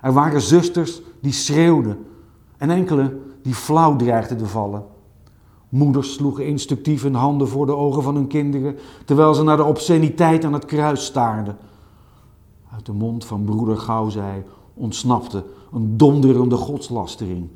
Er 0.00 0.12
waren 0.12 0.40
zusters 0.40 1.02
die 1.20 1.32
schreeuwden 1.32 2.06
en 2.56 2.70
enkele 2.70 3.20
die 3.42 3.54
flauw 3.54 3.96
dreigden 3.96 4.36
te 4.36 4.46
vallen. 4.46 4.84
Moeders 5.68 6.12
sloegen 6.12 6.46
instructief 6.46 7.02
hun 7.02 7.14
handen 7.14 7.48
voor 7.48 7.66
de 7.66 7.76
ogen 7.76 8.02
van 8.02 8.14
hun 8.14 8.26
kinderen, 8.26 8.78
terwijl 9.04 9.34
ze 9.34 9.42
naar 9.42 9.56
de 9.56 9.64
obsceniteit 9.64 10.44
aan 10.44 10.52
het 10.52 10.64
kruis 10.64 11.04
staarden. 11.04 11.56
Uit 12.72 12.86
de 12.86 12.92
mond 12.92 13.24
van 13.24 13.44
broeder 13.44 13.76
Gauzij 13.76 14.44
ontsnapte 14.74 15.44
een 15.72 15.96
donderende 15.96 16.56
godslastering. 16.56 17.48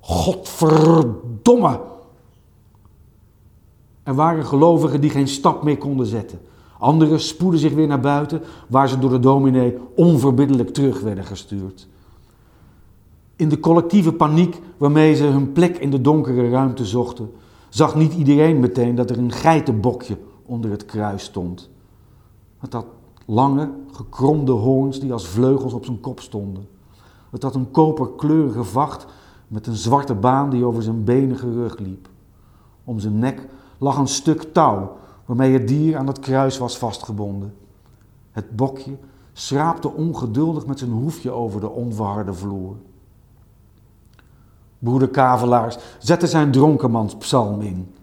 Godverdomme! 0.00 1.80
Er 4.02 4.14
waren 4.14 4.44
gelovigen 4.44 5.00
die 5.00 5.10
geen 5.10 5.28
stap 5.28 5.62
meer 5.62 5.78
konden 5.78 6.06
zetten. 6.06 6.40
Anderen 6.78 7.20
spoedden 7.20 7.60
zich 7.60 7.72
weer 7.72 7.86
naar 7.86 8.00
buiten, 8.00 8.42
waar 8.68 8.88
ze 8.88 8.98
door 8.98 9.10
de 9.10 9.20
dominee 9.20 9.78
onverbiddelijk 9.96 10.74
terug 10.74 11.00
werden 11.00 11.24
gestuurd. 11.24 11.88
In 13.36 13.48
de 13.48 13.60
collectieve 13.60 14.12
paniek 14.12 14.60
waarmee 14.76 15.14
ze 15.14 15.24
hun 15.24 15.52
plek 15.52 15.76
in 15.76 15.90
de 15.90 16.00
donkere 16.00 16.50
ruimte 16.50 16.84
zochten, 16.84 17.30
zag 17.68 17.94
niet 17.94 18.14
iedereen 18.14 18.60
meteen 18.60 18.94
dat 18.94 19.10
er 19.10 19.18
een 19.18 19.32
geitenbokje 19.32 20.18
onder 20.46 20.70
het 20.70 20.84
kruis 20.84 21.24
stond. 21.24 21.70
Het 22.58 22.72
had 22.72 22.86
lange, 23.26 23.70
gekromde 23.90 24.52
hoorns 24.52 25.00
die 25.00 25.12
als 25.12 25.26
vleugels 25.26 25.72
op 25.72 25.84
zijn 25.84 26.00
kop 26.00 26.20
stonden. 26.20 26.66
Het 27.30 27.42
had 27.42 27.54
een 27.54 27.70
koperkleurige 27.70 28.64
vacht 28.64 29.06
met 29.48 29.66
een 29.66 29.76
zwarte 29.76 30.14
baan 30.14 30.50
die 30.50 30.64
over 30.64 30.82
zijn 30.82 31.04
benige 31.04 31.52
rug 31.52 31.78
liep. 31.78 32.08
Om 32.84 32.98
zijn 32.98 33.18
nek 33.18 33.46
lag 33.78 33.98
een 33.98 34.06
stuk 34.06 34.42
touw 34.52 34.96
waarmee 35.24 35.52
het 35.52 35.68
dier 35.68 35.96
aan 35.96 36.06
het 36.06 36.18
kruis 36.18 36.58
was 36.58 36.78
vastgebonden. 36.78 37.54
Het 38.30 38.56
bokje 38.56 38.96
schraapte 39.32 39.92
ongeduldig 39.92 40.66
met 40.66 40.78
zijn 40.78 40.90
hoefje 40.90 41.30
over 41.30 41.60
de 41.60 41.70
onverharde 41.70 42.32
vloer. 42.32 42.76
Broeder 44.84 45.08
Kavelaars 45.08 45.76
zette 45.98 46.26
zijn 46.26 46.50
dronkenmanspsalm 46.50 47.60
in. 47.60 47.94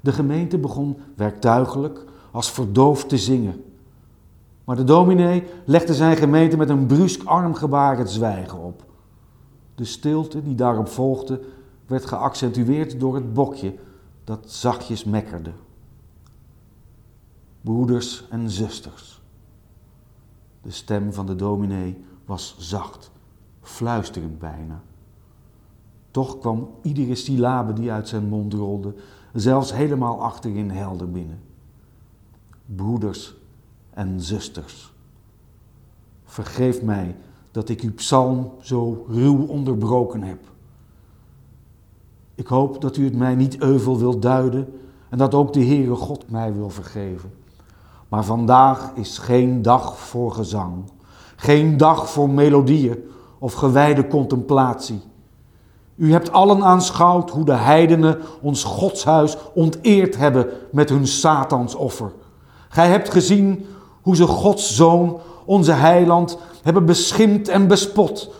De 0.00 0.12
gemeente 0.12 0.58
begon 0.58 0.96
werktuigelijk 1.16 2.04
als 2.30 2.50
verdoofd 2.50 3.08
te 3.08 3.18
zingen. 3.18 3.64
Maar 4.64 4.76
de 4.76 4.84
dominee 4.84 5.44
legde 5.64 5.94
zijn 5.94 6.16
gemeente 6.16 6.56
met 6.56 6.68
een 6.68 6.86
brusk 6.86 7.24
armgebaar 7.24 7.98
het 7.98 8.10
zwijgen 8.10 8.58
op. 8.58 8.84
De 9.74 9.84
stilte 9.84 10.42
die 10.42 10.54
daarop 10.54 10.88
volgde 10.88 11.40
werd 11.86 12.06
geaccentueerd 12.06 13.00
door 13.00 13.14
het 13.14 13.32
bokje 13.32 13.74
dat 14.24 14.50
zachtjes 14.50 15.04
mekkerde. 15.04 15.52
Broeders 17.60 18.24
en 18.30 18.50
zusters. 18.50 19.22
De 20.62 20.70
stem 20.70 21.12
van 21.12 21.26
de 21.26 21.36
dominee 21.36 22.04
was 22.24 22.56
zacht, 22.58 23.10
fluisterend 23.60 24.38
bijna. 24.38 24.82
Toch 26.14 26.38
kwam 26.38 26.68
iedere 26.82 27.14
syllabe 27.14 27.72
die 27.72 27.92
uit 27.92 28.08
zijn 28.08 28.28
mond 28.28 28.52
rolde, 28.52 28.94
zelfs 29.32 29.72
helemaal 29.72 30.22
achterin 30.22 30.70
helder 30.70 31.10
binnen. 31.10 31.40
Broeders 32.66 33.34
en 33.90 34.20
zusters. 34.20 34.92
Vergeef 36.24 36.82
mij 36.82 37.16
dat 37.50 37.68
ik 37.68 37.80
uw 37.80 37.94
psalm 37.94 38.52
zo 38.60 39.04
ruw 39.08 39.46
onderbroken 39.46 40.22
heb. 40.22 40.38
Ik 42.34 42.46
hoop 42.46 42.80
dat 42.80 42.96
u 42.96 43.04
het 43.04 43.16
mij 43.16 43.34
niet 43.34 43.60
euvel 43.60 43.98
wilt 43.98 44.22
duiden 44.22 44.72
en 45.08 45.18
dat 45.18 45.34
ook 45.34 45.52
de 45.52 45.64
Heere 45.64 45.94
God 45.94 46.30
mij 46.30 46.54
wil 46.54 46.70
vergeven. 46.70 47.32
Maar 48.08 48.24
vandaag 48.24 48.92
is 48.94 49.18
geen 49.18 49.62
dag 49.62 49.98
voor 49.98 50.32
gezang, 50.32 50.84
geen 51.36 51.76
dag 51.76 52.10
voor 52.10 52.30
melodieën 52.30 53.04
of 53.38 53.52
gewijde 53.52 54.06
contemplatie. 54.06 55.00
U 55.96 56.12
hebt 56.12 56.32
allen 56.32 56.62
aanschouwd 56.62 57.30
hoe 57.30 57.44
de 57.44 57.52
heidenen 57.52 58.18
ons 58.40 58.64
godshuis 58.64 59.36
onteerd 59.54 60.16
hebben 60.16 60.46
met 60.70 60.88
hun 60.88 61.06
satansoffer. 61.06 62.12
Gij 62.68 62.88
hebt 62.88 63.10
gezien 63.10 63.66
hoe 64.02 64.16
ze 64.16 64.26
Gods 64.26 64.76
zoon, 64.76 65.20
onze 65.44 65.72
heiland, 65.72 66.38
hebben 66.62 66.86
beschimpt 66.86 67.48
en 67.48 67.68
bespot. 67.68 68.34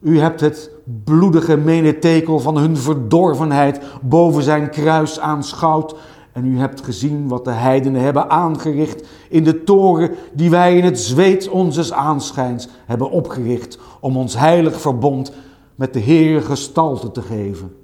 U 0.00 0.20
hebt 0.20 0.40
het 0.40 0.70
bloedige 1.04 1.56
menetekel 1.56 2.38
van 2.38 2.56
hun 2.56 2.76
verdorvenheid 2.76 3.80
boven 4.02 4.42
zijn 4.42 4.70
kruis 4.70 5.20
aanschouwd. 5.20 5.94
En 6.32 6.46
u 6.46 6.58
hebt 6.58 6.84
gezien 6.84 7.28
wat 7.28 7.44
de 7.44 7.50
heidenen 7.50 8.02
hebben 8.02 8.30
aangericht 8.30 9.06
in 9.28 9.44
de 9.44 9.64
toren 9.64 10.10
die 10.32 10.50
wij 10.50 10.76
in 10.76 10.84
het 10.84 11.00
zweet 11.00 11.48
onzes 11.48 11.92
aanschijns 11.92 12.68
hebben 12.86 13.10
opgericht 13.10 13.78
om 14.00 14.16
ons 14.16 14.38
heilig 14.38 14.80
verbond 14.80 15.32
met 15.80 15.92
de 15.92 15.98
Heer 16.00 16.42
gestalte 16.42 17.10
te 17.10 17.22
geven. 17.22 17.76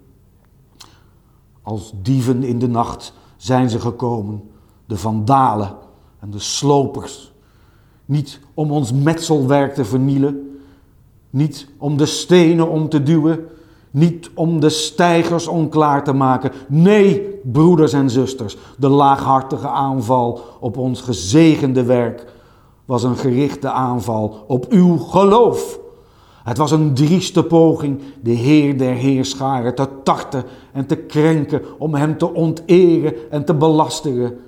Als 1.63 1.93
dieven 2.03 2.43
in 2.43 2.59
de 2.59 2.69
nacht 2.69 3.13
zijn 3.37 3.71
ze 3.71 3.81
gekomen, 3.81 4.43
de 4.87 4.97
vandalen 4.97 5.77
en 6.21 6.31
de 6.31 6.39
slopers. 6.39 7.33
Niet 8.05 8.41
om 8.55 8.71
ons 8.71 8.93
metselwerk 8.93 9.75
te 9.75 9.85
vernielen, 9.85 10.59
niet 11.31 11.69
om 11.79 11.97
de 11.97 12.07
stenen 12.07 12.69
om 12.69 12.89
te 12.89 13.03
duwen, 13.03 13.47
niet 13.91 14.31
om 14.35 14.61
de 14.61 14.69
stijgers 14.69 15.47
onklaar 15.47 16.05
te 16.05 16.13
maken. 16.13 16.53
Nee, 16.69 17.41
broeders 17.43 17.93
en 17.93 18.11
zusters, 18.11 18.57
de 18.79 18.89
laaghartige 18.89 19.69
aanval 19.69 20.41
op 20.61 20.77
ons 20.77 21.01
gezegende 21.01 21.85
werk 21.85 22.33
was 22.85 23.03
een 23.03 23.17
gerichte 23.17 23.71
aanval 23.71 24.45
op 24.47 24.67
uw 24.69 24.97
geloof. 24.97 25.85
Het 26.47 26.57
was 26.59 26.71
een 26.71 26.95
drieste 26.95 27.45
poging 27.45 28.01
de 28.23 28.31
Heer 28.31 28.79
der 28.79 28.95
Heerscharen 28.95 29.75
te 29.75 29.89
tarten 30.03 30.45
en 30.73 30.87
te 30.87 30.97
krenken, 30.97 31.63
om 31.79 31.95
hem 31.95 32.19
te 32.19 32.35
onteren 32.35 33.31
en 33.31 33.45
te 33.45 33.55
belasteren. 33.55 34.39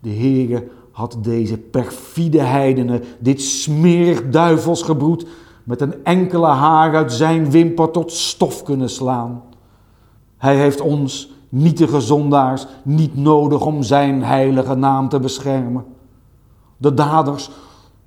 De 0.00 0.10
Heere 0.10 0.68
had 0.90 1.16
deze 1.20 1.58
perfide 1.58 2.40
heidenen, 2.40 3.02
dit 3.18 3.42
smerig 3.42 4.28
duivelsgebroed, 4.28 5.26
met 5.64 5.80
een 5.80 6.04
enkele 6.04 6.46
haar 6.46 6.94
uit 6.94 7.12
zijn 7.12 7.50
wimper 7.50 7.90
tot 7.90 8.12
stof 8.12 8.62
kunnen 8.62 8.90
slaan. 8.90 9.42
Hij 10.36 10.56
heeft 10.56 10.80
ons, 10.80 11.32
nietige 11.48 12.00
zondaars, 12.00 12.66
niet 12.82 13.16
nodig 13.16 13.66
om 13.66 13.82
zijn 13.82 14.22
heilige 14.22 14.74
naam 14.74 15.08
te 15.08 15.20
beschermen. 15.20 15.84
De 16.76 16.94
daders 16.94 17.50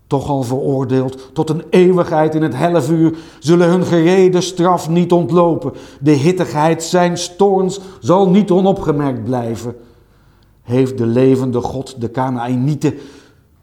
toch 0.07 0.29
al 0.29 0.43
veroordeeld 0.43 1.29
tot 1.33 1.49
een 1.49 1.63
eeuwigheid 1.69 2.35
in 2.35 2.41
het 2.41 2.55
hellevuur, 2.55 3.17
zullen 3.39 3.69
hun 3.69 3.83
gerede 3.83 4.41
straf 4.41 4.89
niet 4.89 5.11
ontlopen. 5.11 5.73
De 5.99 6.11
hittigheid 6.11 6.83
zijn 6.83 7.17
stoorns 7.17 7.79
zal 7.99 8.29
niet 8.29 8.51
onopgemerkt 8.51 9.23
blijven. 9.23 9.75
Heeft 10.61 10.97
de 10.97 11.05
levende 11.05 11.61
God 11.61 12.01
de 12.01 12.11
Canaanieten, 12.11 12.93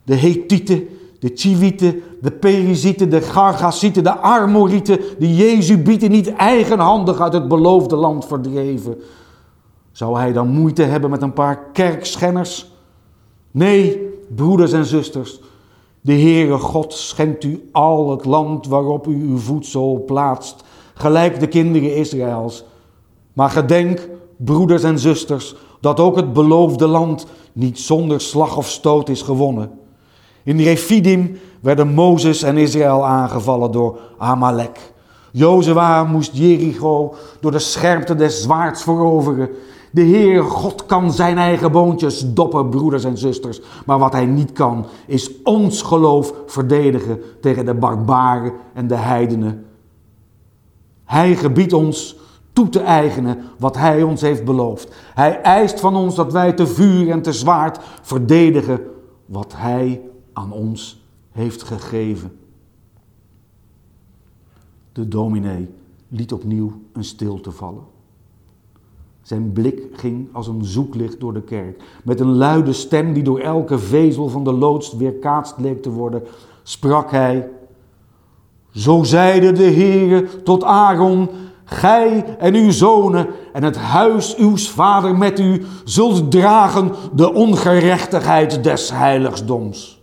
de 0.05 0.15
Hethieten, 0.15 0.89
de 1.19 1.31
Chivieten, 1.35 2.03
de 2.21 2.31
Perizieten, 2.31 3.11
de 3.11 3.21
Gargasieten, 3.21 4.05
de 4.05 4.17
Armorieten, 4.17 4.99
de 5.19 5.35
Jezubieten 5.35 6.11
niet 6.11 6.33
eigenhandig 6.33 7.21
uit 7.21 7.33
het 7.33 7.49
beloofde 7.49 7.97
land 7.97 8.27
verdreven? 8.27 8.97
Zou 9.93 10.19
hij 10.19 10.33
dan 10.33 10.49
moeite 10.49 10.83
hebben 10.83 11.11
met 11.11 11.23
een 11.23 11.33
paar 11.33 11.65
kerkschenners? 11.73 12.73
Nee, 13.51 14.09
broeders 14.35 14.73
en 14.73 14.85
zusters, 14.85 15.41
de 16.05 16.13
Heere 16.13 16.59
God 16.59 16.93
schenkt 16.93 17.45
u 17.45 17.69
al 17.73 18.11
het 18.11 18.25
land 18.25 18.67
waarop 18.67 19.07
u 19.07 19.29
uw 19.29 19.39
voedsel 19.39 20.03
plaatst, 20.07 20.65
gelijk 20.95 21.41
de 21.41 21.47
kinderen 21.47 21.97
Israëls. 21.97 22.65
Maar 23.33 23.51
gedenk, 23.51 24.09
broeders 24.37 24.83
en 24.83 24.99
zusters, 24.99 25.55
dat 25.81 26.01
ook 26.01 26.17
het 26.17 26.33
beloofde 26.33 26.87
land 26.87 27.27
niet 27.53 27.79
zonder 27.79 28.21
slag 28.21 28.57
of 28.57 28.69
stoot 28.69 29.09
is 29.09 29.23
gewonnen. 29.23 29.71
In 30.43 30.61
Refidim 30.61 31.39
werden 31.61 31.95
Mozes 31.95 32.43
en 32.43 32.57
Israël 32.57 33.07
aangevallen 33.07 33.71
door 33.71 33.99
Amalek. 34.19 34.93
Jozua 35.33 36.05
moest 36.05 36.37
Jericho 36.37 37.15
door 37.41 37.51
de 37.51 37.59
scherpte 37.59 38.15
des 38.15 38.43
zwaards 38.43 38.83
veroveren. 38.83 39.51
De 39.95 40.03
Heer 40.03 40.43
God 40.43 40.87
kan 40.87 41.13
zijn 41.13 41.39
eigen 41.39 41.73
boontjes 41.73 42.33
doppen, 42.33 42.69
broeders 42.69 43.05
en 43.05 43.19
zusters. 43.19 43.61
Maar 43.87 43.99
wat 43.99 44.13
hij 44.13 44.27
niet 44.27 44.53
kan, 44.53 44.87
is 45.07 45.43
ons 45.43 45.83
geloof 45.83 46.35
verdedigen 46.47 47.21
tegen 47.41 47.65
de 47.65 47.75
barbaren 47.75 48.53
en 48.73 48.87
de 48.87 48.97
heidenen. 48.97 49.67
Hij 51.05 51.37
gebiedt 51.37 51.73
ons 51.73 52.17
toe 52.53 52.69
te 52.69 52.81
eigenen 52.81 53.39
wat 53.59 53.77
hij 53.77 54.03
ons 54.03 54.21
heeft 54.21 54.45
beloofd. 54.45 54.95
Hij 55.15 55.41
eist 55.41 55.81
van 55.81 55.97
ons 55.97 56.15
dat 56.15 56.33
wij 56.33 56.53
te 56.53 56.67
vuur 56.67 57.11
en 57.11 57.23
te 57.23 57.33
zwaard 57.33 57.79
verdedigen 58.03 58.81
wat 59.27 59.53
hij 59.57 60.03
aan 60.33 60.53
ons 60.53 61.05
heeft 61.31 61.63
gegeven. 61.63 62.39
De 64.93 65.09
dominee 65.09 65.69
liet 66.09 66.33
opnieuw 66.33 66.73
een 66.93 67.05
stilte 67.05 67.51
vallen. 67.51 67.94
Zijn 69.25 69.53
blik 69.53 69.83
ging 69.93 70.29
als 70.33 70.47
een 70.47 70.65
zoeklicht 70.65 71.21
door 71.21 71.33
de 71.33 71.43
kerk. 71.43 71.83
Met 72.05 72.21
een 72.21 72.35
luide 72.35 72.73
stem 72.73 73.13
die 73.13 73.23
door 73.23 73.39
elke 73.39 73.79
vezel 73.79 74.29
van 74.29 74.45
de 74.45 74.53
loods 74.53 74.97
weerkaatst 74.97 75.55
leek 75.59 75.83
te 75.83 75.91
worden, 75.91 76.23
sprak 76.63 77.11
hij: 77.11 77.49
Zo 78.71 79.03
zeide 79.03 79.53
de 79.53 79.71
Heere 79.71 80.43
tot 80.43 80.65
Aaron: 80.65 81.29
Gij 81.65 82.37
en 82.39 82.55
uw 82.55 82.71
zonen 82.71 83.27
en 83.53 83.63
het 83.63 83.77
huis 83.77 84.39
uws 84.39 84.71
vader 84.71 85.17
met 85.17 85.41
u 85.41 85.65
zult 85.85 86.31
dragen 86.31 86.93
de 87.15 87.33
ongerechtigheid 87.33 88.65
des 88.65 88.91
heiligdoms. 88.91 90.03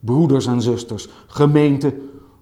Broeders 0.00 0.46
en 0.46 0.62
zusters, 0.62 1.08
gemeente, 1.26 1.94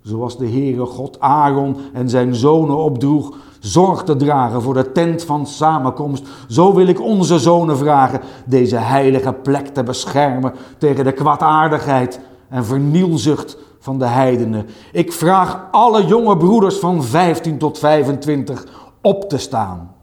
zoals 0.02 0.38
de 0.38 0.48
Heere 0.48 0.86
God 0.86 1.20
Aaron 1.20 1.76
en 1.92 2.08
zijn 2.08 2.34
zonen 2.34 2.76
opdroeg, 2.76 3.36
zorg 3.60 4.02
te 4.02 4.16
dragen 4.16 4.62
voor 4.62 4.74
de 4.74 4.92
tent 4.92 5.24
van 5.24 5.46
samenkomst. 5.46 6.28
Zo 6.48 6.74
wil 6.74 6.86
ik 6.86 7.00
onze 7.00 7.38
zonen 7.38 7.76
vragen 7.76 8.20
deze 8.46 8.76
heilige 8.76 9.32
plek 9.32 9.66
te 9.66 9.82
beschermen 9.82 10.52
tegen 10.78 11.04
de 11.04 11.12
kwaadaardigheid 11.12 12.20
en 12.48 12.64
vernielzucht 12.64 13.56
van 13.78 13.98
de 13.98 14.06
heidenen. 14.06 14.66
Ik 14.92 15.12
vraag 15.12 15.68
alle 15.70 16.06
jonge 16.06 16.36
broeders 16.36 16.78
van 16.78 17.04
15 17.04 17.58
tot 17.58 17.78
25 17.78 18.66
op 19.00 19.28
te 19.28 19.38
staan. 19.38 19.94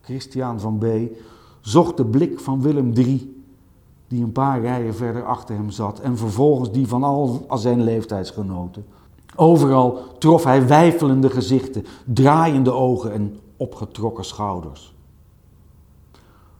Christian 0.00 0.60
van 0.60 0.78
B. 0.78 0.84
zocht 1.60 1.96
de 1.96 2.04
blik 2.04 2.40
van 2.40 2.62
Willem 2.62 2.92
III, 2.94 3.44
die 4.08 4.22
een 4.22 4.32
paar 4.32 4.60
rijen 4.60 4.94
verder 4.94 5.24
achter 5.24 5.54
hem 5.54 5.70
zat, 5.70 6.00
en 6.00 6.16
vervolgens 6.16 6.72
die 6.72 6.88
van 6.88 7.02
al 7.02 7.46
zijn 7.54 7.82
leeftijdsgenoten. 7.82 8.86
Overal 9.36 9.98
trof 10.18 10.44
hij 10.44 10.66
wijfelende 10.66 11.30
gezichten, 11.30 11.86
draaiende 12.04 12.72
ogen 12.72 13.12
en 13.12 13.40
opgetrokken 13.56 14.24
schouders. 14.24 14.94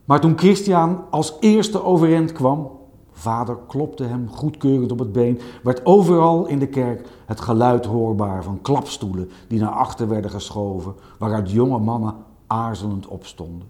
Maar 0.05 0.21
toen 0.21 0.37
Christian 0.37 1.03
als 1.09 1.33
eerste 1.39 1.83
overeind 1.83 2.31
kwam, 2.31 2.71
vader 3.11 3.57
klopte 3.67 4.03
hem 4.03 4.29
goedkeurend 4.29 4.91
op 4.91 4.99
het 4.99 5.11
been, 5.11 5.39
werd 5.63 5.85
overal 5.85 6.45
in 6.45 6.59
de 6.59 6.67
kerk 6.67 7.07
het 7.25 7.41
geluid 7.41 7.85
hoorbaar 7.85 8.43
van 8.43 8.61
klapstoelen 8.61 9.29
die 9.47 9.59
naar 9.59 9.71
achter 9.71 10.07
werden 10.07 10.31
geschoven, 10.31 10.93
waaruit 11.17 11.51
jonge 11.51 11.79
mannen 11.79 12.15
aarzelend 12.47 13.07
opstonden. 13.07 13.67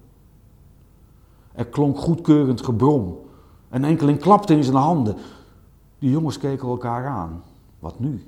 Er 1.52 1.66
klonk 1.66 1.98
goedkeurend 1.98 2.64
gebrom 2.64 3.18
en 3.68 3.84
enkeling 3.84 4.18
klapte 4.18 4.54
in 4.54 4.64
zijn 4.64 4.76
handen. 4.76 5.16
De 5.98 6.10
jongens 6.10 6.38
keken 6.38 6.68
elkaar 6.68 7.06
aan. 7.06 7.42
Wat 7.78 7.98
nu? 7.98 8.26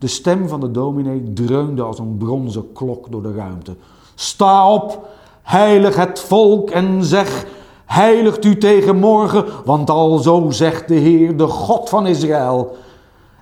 De 0.00 0.06
stem 0.06 0.48
van 0.48 0.60
de 0.60 0.70
dominee 0.70 1.32
dreunde 1.32 1.82
als 1.82 1.98
een 1.98 2.16
bronzen 2.16 2.72
klok 2.72 3.10
door 3.10 3.22
de 3.22 3.34
ruimte. 3.34 3.76
Sta 4.14 4.72
op, 4.72 5.08
heilig 5.42 5.96
het 5.96 6.20
volk 6.20 6.70
en 6.70 7.04
zeg, 7.04 7.46
heiligt 7.84 8.44
u 8.44 8.58
tegen 8.58 8.96
morgen, 8.96 9.44
want 9.64 9.90
al 9.90 10.18
zo 10.18 10.50
zegt 10.50 10.88
de 10.88 10.94
Heer, 10.94 11.36
de 11.36 11.46
God 11.46 11.88
van 11.88 12.06
Israël. 12.06 12.76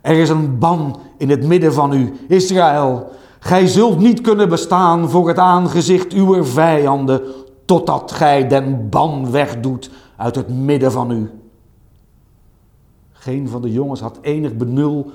Er 0.03 0.17
is 0.17 0.29
een 0.29 0.59
ban 0.59 0.97
in 1.17 1.31
het 1.31 1.47
midden 1.47 1.73
van 1.73 1.93
u, 1.93 2.13
Israël. 2.29 3.07
Gij 3.39 3.67
zult 3.67 3.99
niet 3.99 4.21
kunnen 4.21 4.49
bestaan 4.49 5.11
voor 5.11 5.29
het 5.29 5.39
aangezicht 5.39 6.13
uw 6.13 6.45
vijanden, 6.45 7.21
totdat 7.65 8.13
gij 8.13 8.49
den 8.49 8.89
ban 8.89 9.31
wegdoet 9.31 9.91
uit 10.17 10.35
het 10.35 10.49
midden 10.49 10.93
van 10.93 11.11
u. 11.11 11.31
Geen 13.13 13.49
van 13.49 13.63
de 13.63 13.73
jongens 13.73 14.01
had 14.01 14.19
enig 14.21 14.57
benul 14.57 15.11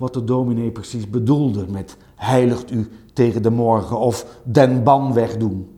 wat 0.00 0.14
de 0.14 0.24
dominee 0.24 0.70
precies 0.70 1.10
bedoelde 1.10 1.66
met 1.68 1.96
heiligt 2.14 2.70
u 2.70 2.90
tegen 3.12 3.42
de 3.42 3.50
morgen 3.50 3.98
of 3.98 4.26
den 4.42 4.82
ban 4.82 5.12
wegdoen. 5.12 5.68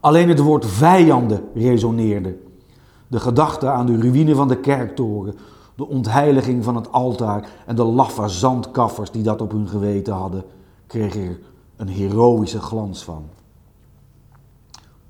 Alleen 0.00 0.28
het 0.28 0.38
woord 0.38 0.66
vijanden 0.66 1.44
resoneerde. 1.54 2.36
De 3.06 3.20
gedachte 3.20 3.68
aan 3.68 3.86
de 3.86 3.96
ruïne 4.00 4.34
van 4.34 4.48
de 4.48 4.56
kerktoren, 4.56 5.34
de 5.74 5.88
ontheiliging 5.88 6.64
van 6.64 6.76
het 6.76 6.92
altaar 6.92 7.48
en 7.66 7.76
de 7.76 7.84
laffe 7.84 8.28
zandkaffers 8.28 9.10
die 9.10 9.22
dat 9.22 9.40
op 9.40 9.50
hun 9.50 9.68
geweten 9.68 10.14
hadden, 10.14 10.44
kreeg 10.86 11.16
er 11.16 11.40
een 11.76 11.88
heroïsche 11.88 12.60
glans 12.60 13.04
van. 13.04 13.24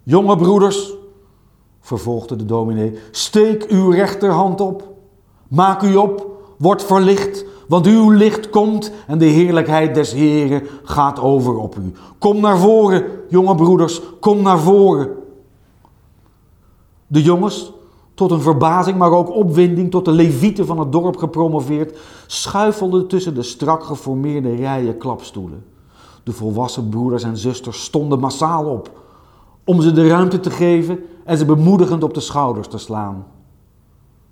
Jonge 0.03 0.37
broeders, 0.37 0.93
vervolgde 1.81 2.37
de 2.37 2.45
dominee, 2.45 2.99
steek 3.11 3.65
uw 3.65 3.91
rechterhand 3.91 4.61
op, 4.61 4.95
maak 5.49 5.83
u 5.83 5.95
op, 5.95 6.27
word 6.59 6.83
verlicht, 6.83 7.45
want 7.69 7.87
uw 7.87 8.11
licht 8.11 8.51
komt 8.51 8.93
en 9.07 9.19
de 9.19 9.25
heerlijkheid 9.25 9.95
des 9.95 10.13
Heren 10.13 10.63
gaat 10.83 11.21
over 11.21 11.57
op 11.57 11.77
u. 11.77 11.93
Kom 12.19 12.41
naar 12.41 12.59
voren, 12.59 13.05
jonge 13.29 13.55
broeders, 13.55 14.01
kom 14.21 14.43
naar 14.43 14.59
voren. 14.59 15.09
De 17.07 17.23
jongens, 17.23 17.73
tot 18.15 18.31
een 18.31 18.41
verbazing, 18.41 18.99
maar 18.99 19.11
ook 19.11 19.31
opwinding, 19.31 19.91
tot 19.91 20.05
de 20.05 20.13
levieten 20.13 20.67
van 20.67 20.79
het 20.79 20.93
dorp 20.93 21.17
gepromoveerd, 21.17 21.99
schuifelden 22.27 23.07
tussen 23.07 23.35
de 23.35 23.43
strak 23.43 23.85
geformeerde 23.85 24.55
rijen 24.55 24.99
klapstoelen. 24.99 25.65
De 26.23 26.33
volwassen 26.33 26.89
broeders 26.89 27.23
en 27.23 27.37
zusters 27.37 27.85
stonden 27.85 28.21
massaal 28.21 28.65
op, 28.65 29.03
om 29.65 29.81
ze 29.81 29.93
de 29.93 30.09
ruimte 30.09 30.41
te 30.41 30.51
geven 30.51 30.99
en 31.25 31.39
ze 31.39 31.45
bemoedigend 31.45 32.03
op 32.03 32.15
de 32.15 32.21
schouders 32.21 32.69
te 32.69 32.79
slaan. 32.79 33.27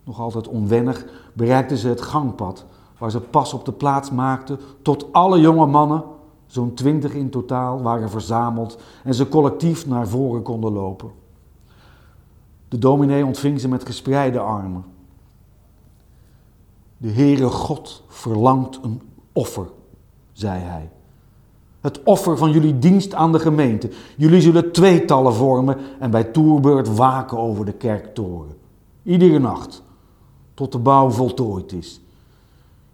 Nog 0.05 0.21
altijd 0.21 0.49
onwennig 0.49 1.05
bereikten 1.33 1.77
ze 1.77 1.89
het 1.89 2.01
gangpad, 2.01 2.65
waar 3.03 3.11
ze 3.11 3.21
pas 3.21 3.53
op 3.55 3.65
de 3.65 3.73
plaats 3.73 4.11
maakten 4.11 4.59
tot 4.83 5.13
alle 5.13 5.41
jonge 5.41 5.67
mannen, 5.67 6.05
zo'n 6.47 6.75
twintig 6.75 7.15
in 7.15 7.31
totaal, 7.31 7.83
waren 7.83 8.11
verzameld 8.11 8.79
en 9.05 9.15
ze 9.15 9.29
collectief 9.29 9.87
naar 9.87 10.09
voren 10.09 10.43
konden 10.43 10.73
lopen. 10.73 11.11
De 12.69 12.79
dominee 12.79 13.27
ontving 13.27 13.61
ze 13.61 13.69
met 13.69 13.87
gespreide 13.87 14.39
armen. 14.39 14.85
De 16.97 17.11
Heere 17.11 17.49
God 17.49 18.03
verlangt 18.09 18.79
een 18.83 19.03
offer, 19.33 19.67
zei 20.33 20.61
hij. 20.61 20.91
Het 21.81 22.03
offer 22.03 22.37
van 22.37 22.51
jullie 22.51 22.79
dienst 22.79 23.15
aan 23.15 23.33
de 23.33 23.39
gemeente. 23.39 23.91
Jullie 24.17 24.41
zullen 24.41 24.73
tweetallen 24.73 25.35
vormen 25.35 25.79
en 25.99 26.11
bij 26.11 26.25
toerbeurt 26.25 26.97
waken 26.97 27.39
over 27.39 27.65
de 27.65 27.73
kerktoren. 27.73 28.57
Iedere 29.03 29.39
nacht, 29.39 29.83
tot 30.55 30.73
de 30.73 30.79
bouw 30.79 31.11
voltooid 31.11 31.73
is. 31.73 32.01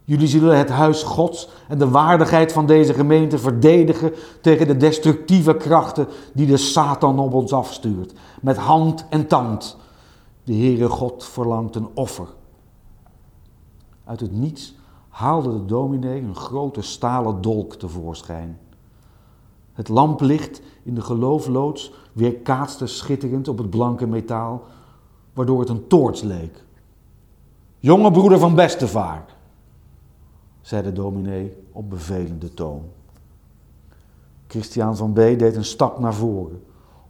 Jullie 0.09 0.27
zullen 0.27 0.57
het 0.57 0.69
huis 0.69 1.03
Gods 1.03 1.49
en 1.67 1.77
de 1.77 1.89
waardigheid 1.89 2.51
van 2.51 2.65
deze 2.65 2.93
gemeente 2.93 3.37
verdedigen 3.37 4.13
tegen 4.41 4.67
de 4.67 4.77
destructieve 4.77 5.55
krachten 5.55 6.07
die 6.33 6.47
de 6.47 6.57
Satan 6.57 7.19
op 7.19 7.33
ons 7.33 7.53
afstuurt. 7.53 8.13
Met 8.41 8.57
hand 8.57 9.05
en 9.09 9.27
tand. 9.27 9.77
De 10.43 10.53
Heere 10.53 10.89
God 10.89 11.25
verlangt 11.25 11.75
een 11.75 11.87
offer. 11.93 12.27
Uit 14.05 14.19
het 14.19 14.31
niets 14.31 14.75
haalde 15.09 15.51
de 15.51 15.65
dominee 15.65 16.21
een 16.21 16.35
grote 16.35 16.81
stalen 16.81 17.41
dolk 17.41 17.75
tevoorschijn. 17.75 18.59
Het 19.73 19.87
lamplicht 19.87 20.61
in 20.83 20.95
de 20.95 21.01
geloofloods 21.01 21.91
weerkaatste 22.13 22.87
schitterend 22.87 23.47
op 23.47 23.57
het 23.57 23.69
blanke 23.69 24.07
metaal, 24.07 24.63
waardoor 25.33 25.59
het 25.59 25.69
een 25.69 25.87
toorts 25.87 26.21
leek. 26.21 26.63
Jonge 27.79 28.11
broeder 28.11 28.39
van 28.39 28.55
Bestevaar, 28.55 29.37
zei 30.69 30.83
de 30.83 30.93
dominee 30.93 31.53
op 31.71 31.89
bevelende 31.89 32.53
toon. 32.53 32.81
Christiaan 34.47 34.97
van 34.97 35.13
B. 35.13 35.15
deed 35.15 35.55
een 35.55 35.65
stap 35.65 35.99
naar 35.99 36.13
voren, 36.13 36.63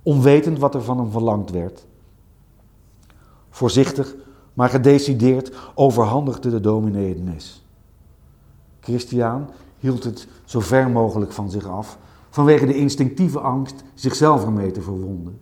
onwetend 0.04 0.60
wat 0.60 0.76
er 0.76 0.82
van 0.82 0.98
hem 0.98 1.12
verlangd 1.12 1.52
werd. 1.52 1.86
Voorzichtig, 3.50 4.16
maar 4.54 4.70
gedecideerd 4.70 5.56
overhandigde 5.76 6.50
de 6.50 6.60
dominee 6.60 7.10
het 7.10 7.24
mes. 7.24 7.66
Christiaan 8.80 9.50
hield 9.80 10.04
het 10.04 10.28
zo 10.46 10.60
ver 10.60 10.90
mogelijk 10.90 11.32
van 11.32 11.50
zich 11.50 11.68
af, 11.68 11.98
vanwege 12.30 12.66
de 12.66 12.76
instinctieve 12.76 13.40
angst 13.40 13.84
zichzelf 13.94 14.44
ermee 14.46 14.72
te 14.72 14.82
verwonden. 14.82 15.40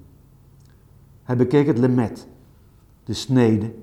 Hij 1.24 1.38
bekeek 1.38 1.68
het 1.68 1.78
lemet, 1.78 2.28
de 3.04 3.14
snede, 3.14 3.74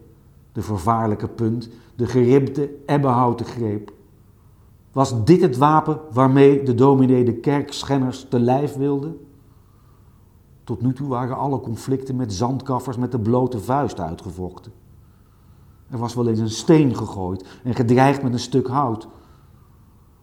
de 0.53 0.63
vervaarlijke 0.63 1.29
punt, 1.29 1.69
de 1.95 2.07
geribde, 2.07 2.71
ebbenhouten 2.87 3.47
greep. 3.47 3.94
Was 4.95 5.25
dit 5.25 5.41
het 5.41 5.57
wapen 5.57 6.01
waarmee 6.13 6.63
de 6.63 6.75
dominee 6.75 7.25
de 7.25 7.35
kerkschenners 7.35 8.27
te 8.29 8.41
lijf 8.41 8.77
wilde? 8.77 9.17
Tot 10.65 10.83
nu 10.83 10.93
toe 10.93 11.09
waren 11.09 11.37
alle 11.37 11.61
conflicten 11.61 12.17
met 12.17 12.33
zandkaffers 12.33 12.97
met 12.97 13.13
de 13.13 13.19
blote 13.19 13.61
vuist 13.61 14.01
uitgevochten. 14.01 14.73
Er 15.91 15.99
was 15.99 16.15
wel 16.15 16.29
eens 16.29 16.39
een 16.39 16.51
steen 16.51 16.97
gegooid 16.97 17.61
en 17.65 17.75
gedreigd 17.75 18.23
met 18.23 18.33
een 18.33 18.39
stuk 18.39 18.67
hout. 18.67 19.09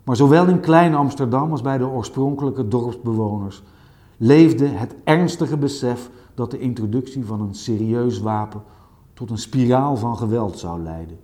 Maar 0.04 0.16
zowel 0.16 0.48
in 0.48 0.60
Klein 0.60 0.96
Amsterdam 0.96 1.52
als 1.52 1.62
bij 1.62 1.78
de 1.78 1.88
oorspronkelijke 1.88 2.68
dorpsbewoners 2.68 3.64
leefde 4.18 4.66
het 4.66 4.96
ernstige 5.04 5.58
besef 5.58 6.10
dat 6.34 6.52
de 6.52 6.60
introductie 6.60 7.26
van 7.26 7.42
een 7.42 7.56
serieus 7.56 8.20
wapen 8.20 8.64
tot 9.14 9.30
een 9.30 9.38
spiraal 9.38 9.96
van 9.96 10.18
geweld 10.18 10.60
zou 10.60 10.82
leiden. 10.82 11.20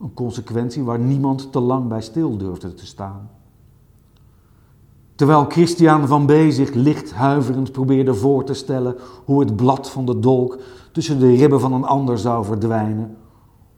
Een 0.00 0.14
consequentie 0.14 0.82
waar 0.82 0.98
niemand 0.98 1.52
te 1.52 1.60
lang 1.60 1.88
bij 1.88 2.00
stil 2.00 2.36
durfde 2.36 2.74
te 2.74 2.86
staan. 2.86 3.30
Terwijl 5.14 5.44
Christian 5.44 6.06
van 6.06 6.26
B. 6.26 6.30
zich 6.48 6.74
licht 6.74 7.12
huiverend 7.12 7.72
probeerde 7.72 8.14
voor 8.14 8.44
te 8.44 8.54
stellen 8.54 8.96
hoe 9.24 9.40
het 9.40 9.56
blad 9.56 9.90
van 9.90 10.06
de 10.06 10.18
dolk 10.18 10.58
tussen 10.92 11.18
de 11.18 11.34
ribben 11.34 11.60
van 11.60 11.72
een 11.72 11.84
ander 11.84 12.18
zou 12.18 12.44
verdwijnen, 12.44 13.16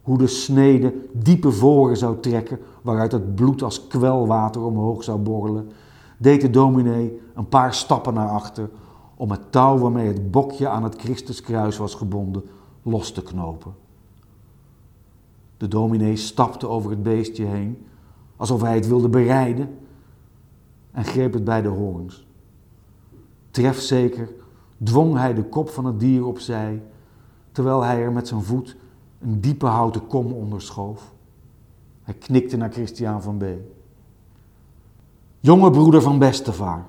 hoe 0.02 0.18
de 0.18 0.26
snede 0.26 0.94
diepe 1.12 1.50
voren 1.50 1.96
zou 1.96 2.20
trekken 2.20 2.58
waaruit 2.82 3.12
het 3.12 3.34
bloed 3.34 3.62
als 3.62 3.86
kwelwater 3.86 4.62
omhoog 4.62 5.04
zou 5.04 5.18
borrelen, 5.18 5.70
deed 6.18 6.40
de 6.40 6.50
dominee 6.50 7.20
een 7.34 7.48
paar 7.48 7.74
stappen 7.74 8.14
naar 8.14 8.28
achter 8.28 8.70
om 9.16 9.30
het 9.30 9.52
touw 9.52 9.78
waarmee 9.78 10.06
het 10.06 10.30
bokje 10.30 10.68
aan 10.68 10.84
het 10.84 10.96
Christuskruis 10.96 11.76
was 11.76 11.94
gebonden 11.94 12.42
los 12.82 13.12
te 13.12 13.22
knopen. 13.22 13.81
De 15.62 15.68
dominee 15.68 16.16
stapte 16.16 16.68
over 16.68 16.90
het 16.90 17.02
beestje 17.02 17.44
heen, 17.44 17.86
alsof 18.36 18.62
hij 18.62 18.74
het 18.74 18.88
wilde 18.88 19.08
bereiden, 19.08 19.78
en 20.90 21.04
greep 21.04 21.32
het 21.32 21.44
bij 21.44 21.62
de 21.62 21.68
hoorns. 21.68 22.26
Trefzeker 23.50 24.28
dwong 24.82 25.16
hij 25.16 25.34
de 25.34 25.42
kop 25.42 25.68
van 25.68 25.84
het 25.84 26.00
dier 26.00 26.26
opzij, 26.26 26.82
terwijl 27.52 27.82
hij 27.82 28.02
er 28.02 28.12
met 28.12 28.28
zijn 28.28 28.42
voet 28.42 28.76
een 29.20 29.40
diepe 29.40 29.66
houten 29.66 30.06
kom 30.06 30.32
onderschoof. 30.32 31.12
Hij 32.02 32.14
knikte 32.14 32.56
naar 32.56 32.72
Christian 32.72 33.22
van 33.22 33.36
B. 33.36 33.44
Jonge 35.40 35.70
broeder 35.70 36.02
van 36.02 36.18
Bestevaar. 36.18 36.86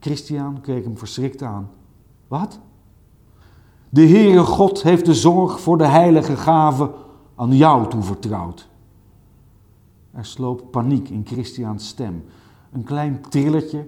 Christian 0.00 0.60
keek 0.60 0.84
hem 0.84 0.98
verschrikt 0.98 1.42
aan. 1.42 1.70
Wat? 2.28 2.60
De 3.88 4.06
Heere 4.06 4.44
God 4.44 4.82
heeft 4.82 5.04
de 5.04 5.14
zorg 5.14 5.60
voor 5.60 5.78
de 5.78 5.86
heilige 5.86 6.36
gave 6.36 7.08
aan 7.40 7.56
jou 7.56 7.88
toevertrouwd. 7.88 8.68
Er 10.10 10.24
sloop 10.24 10.70
paniek 10.70 11.08
in 11.08 11.26
Christians 11.26 11.88
stem. 11.88 12.24
Een 12.72 12.84
klein 12.84 13.20
trilletje 13.28 13.86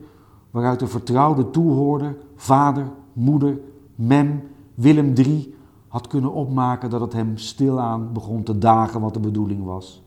waaruit 0.51 0.79
de 0.79 0.87
vertrouwde 0.87 1.51
toehoorder, 1.51 2.17
vader, 2.35 2.87
moeder, 3.13 3.59
mem, 3.95 4.43
Willem 4.75 5.13
III 5.15 5.55
had 5.89 6.07
kunnen 6.07 6.33
opmaken 6.33 6.91
dat 6.91 7.01
het 7.01 7.13
hem 7.13 7.37
stilaan 7.37 8.13
begon 8.13 8.43
te 8.43 8.59
dagen 8.59 9.01
wat 9.01 9.15
de 9.15 9.21
bedoeling 9.21 9.65
was. 9.65 10.03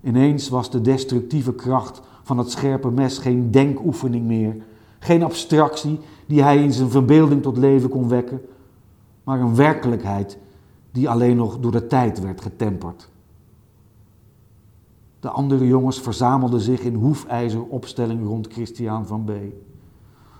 Ineens 0.00 0.48
was 0.48 0.70
de 0.70 0.80
destructieve 0.80 1.54
kracht 1.54 2.00
van 2.22 2.38
het 2.38 2.50
scherpe 2.50 2.90
mes 2.90 3.18
geen 3.18 3.50
denkoefening 3.50 4.26
meer, 4.26 4.56
geen 4.98 5.22
abstractie 5.22 6.00
die 6.26 6.42
hij 6.42 6.62
in 6.62 6.72
zijn 6.72 6.90
verbeelding 6.90 7.42
tot 7.42 7.56
leven 7.56 7.88
kon 7.88 8.08
wekken, 8.08 8.40
maar 9.24 9.40
een 9.40 9.54
werkelijkheid 9.54 10.38
die 10.92 11.08
alleen 11.08 11.36
nog 11.36 11.58
door 11.58 11.72
de 11.72 11.86
tijd 11.86 12.20
werd 12.20 12.40
getemperd. 12.40 13.10
De 15.20 15.30
andere 15.30 15.66
jongens 15.66 16.00
verzamelden 16.00 16.60
zich 16.60 16.80
in 16.80 16.94
hoefijzeropstelling 16.94 18.26
rond 18.26 18.52
Christian 18.52 19.06
van 19.06 19.24
B. 19.24 19.30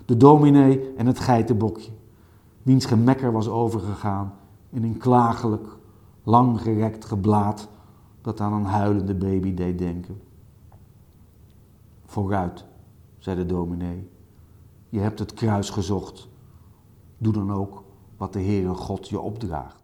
De 0.05 0.17
dominee 0.17 0.95
en 0.97 1.07
het 1.07 1.19
geitenbokje, 1.19 1.91
wiens 2.63 2.85
gemekker 2.85 3.33
was 3.33 3.49
overgegaan 3.49 4.35
in 4.71 4.83
een 4.83 4.99
klagelijk, 4.99 5.67
langgerekt 6.23 7.05
geblaad 7.05 7.69
dat 8.21 8.41
aan 8.41 8.53
een 8.53 8.65
huilende 8.65 9.15
baby 9.15 9.55
deed 9.55 9.79
denken. 9.79 10.21
Vooruit, 12.05 12.65
zei 13.19 13.37
de 13.37 13.47
dominee, 13.47 14.11
je 14.89 14.99
hebt 14.99 15.19
het 15.19 15.35
kruis 15.35 15.71
gezocht. 15.71 16.29
Doe 17.19 17.33
dan 17.33 17.53
ook 17.53 17.83
wat 18.17 18.33
de 18.33 18.41
Heere 18.43 18.75
God 18.75 19.09
je 19.09 19.21
opdraagt. 19.21 19.80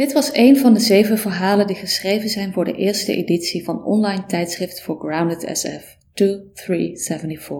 Dit 0.00 0.12
was 0.12 0.30
een 0.32 0.56
van 0.56 0.74
de 0.74 0.80
zeven 0.80 1.18
verhalen 1.18 1.66
die 1.66 1.76
geschreven 1.76 2.28
zijn 2.28 2.52
voor 2.52 2.64
de 2.64 2.72
eerste 2.72 3.16
editie 3.16 3.64
van 3.64 3.84
online 3.84 4.26
tijdschrift 4.26 4.82
voor 4.82 4.98
Grounded 4.98 5.48
SF 5.52 5.96
2374, 6.12 7.56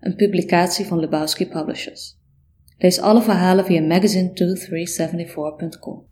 een 0.00 0.14
publicatie 0.14 0.86
van 0.86 0.98
Lebowski 0.98 1.48
Publishers. 1.48 2.18
Lees 2.78 3.00
alle 3.00 3.22
verhalen 3.22 3.64
via 3.64 3.80
magazine2374.com. 3.80 6.06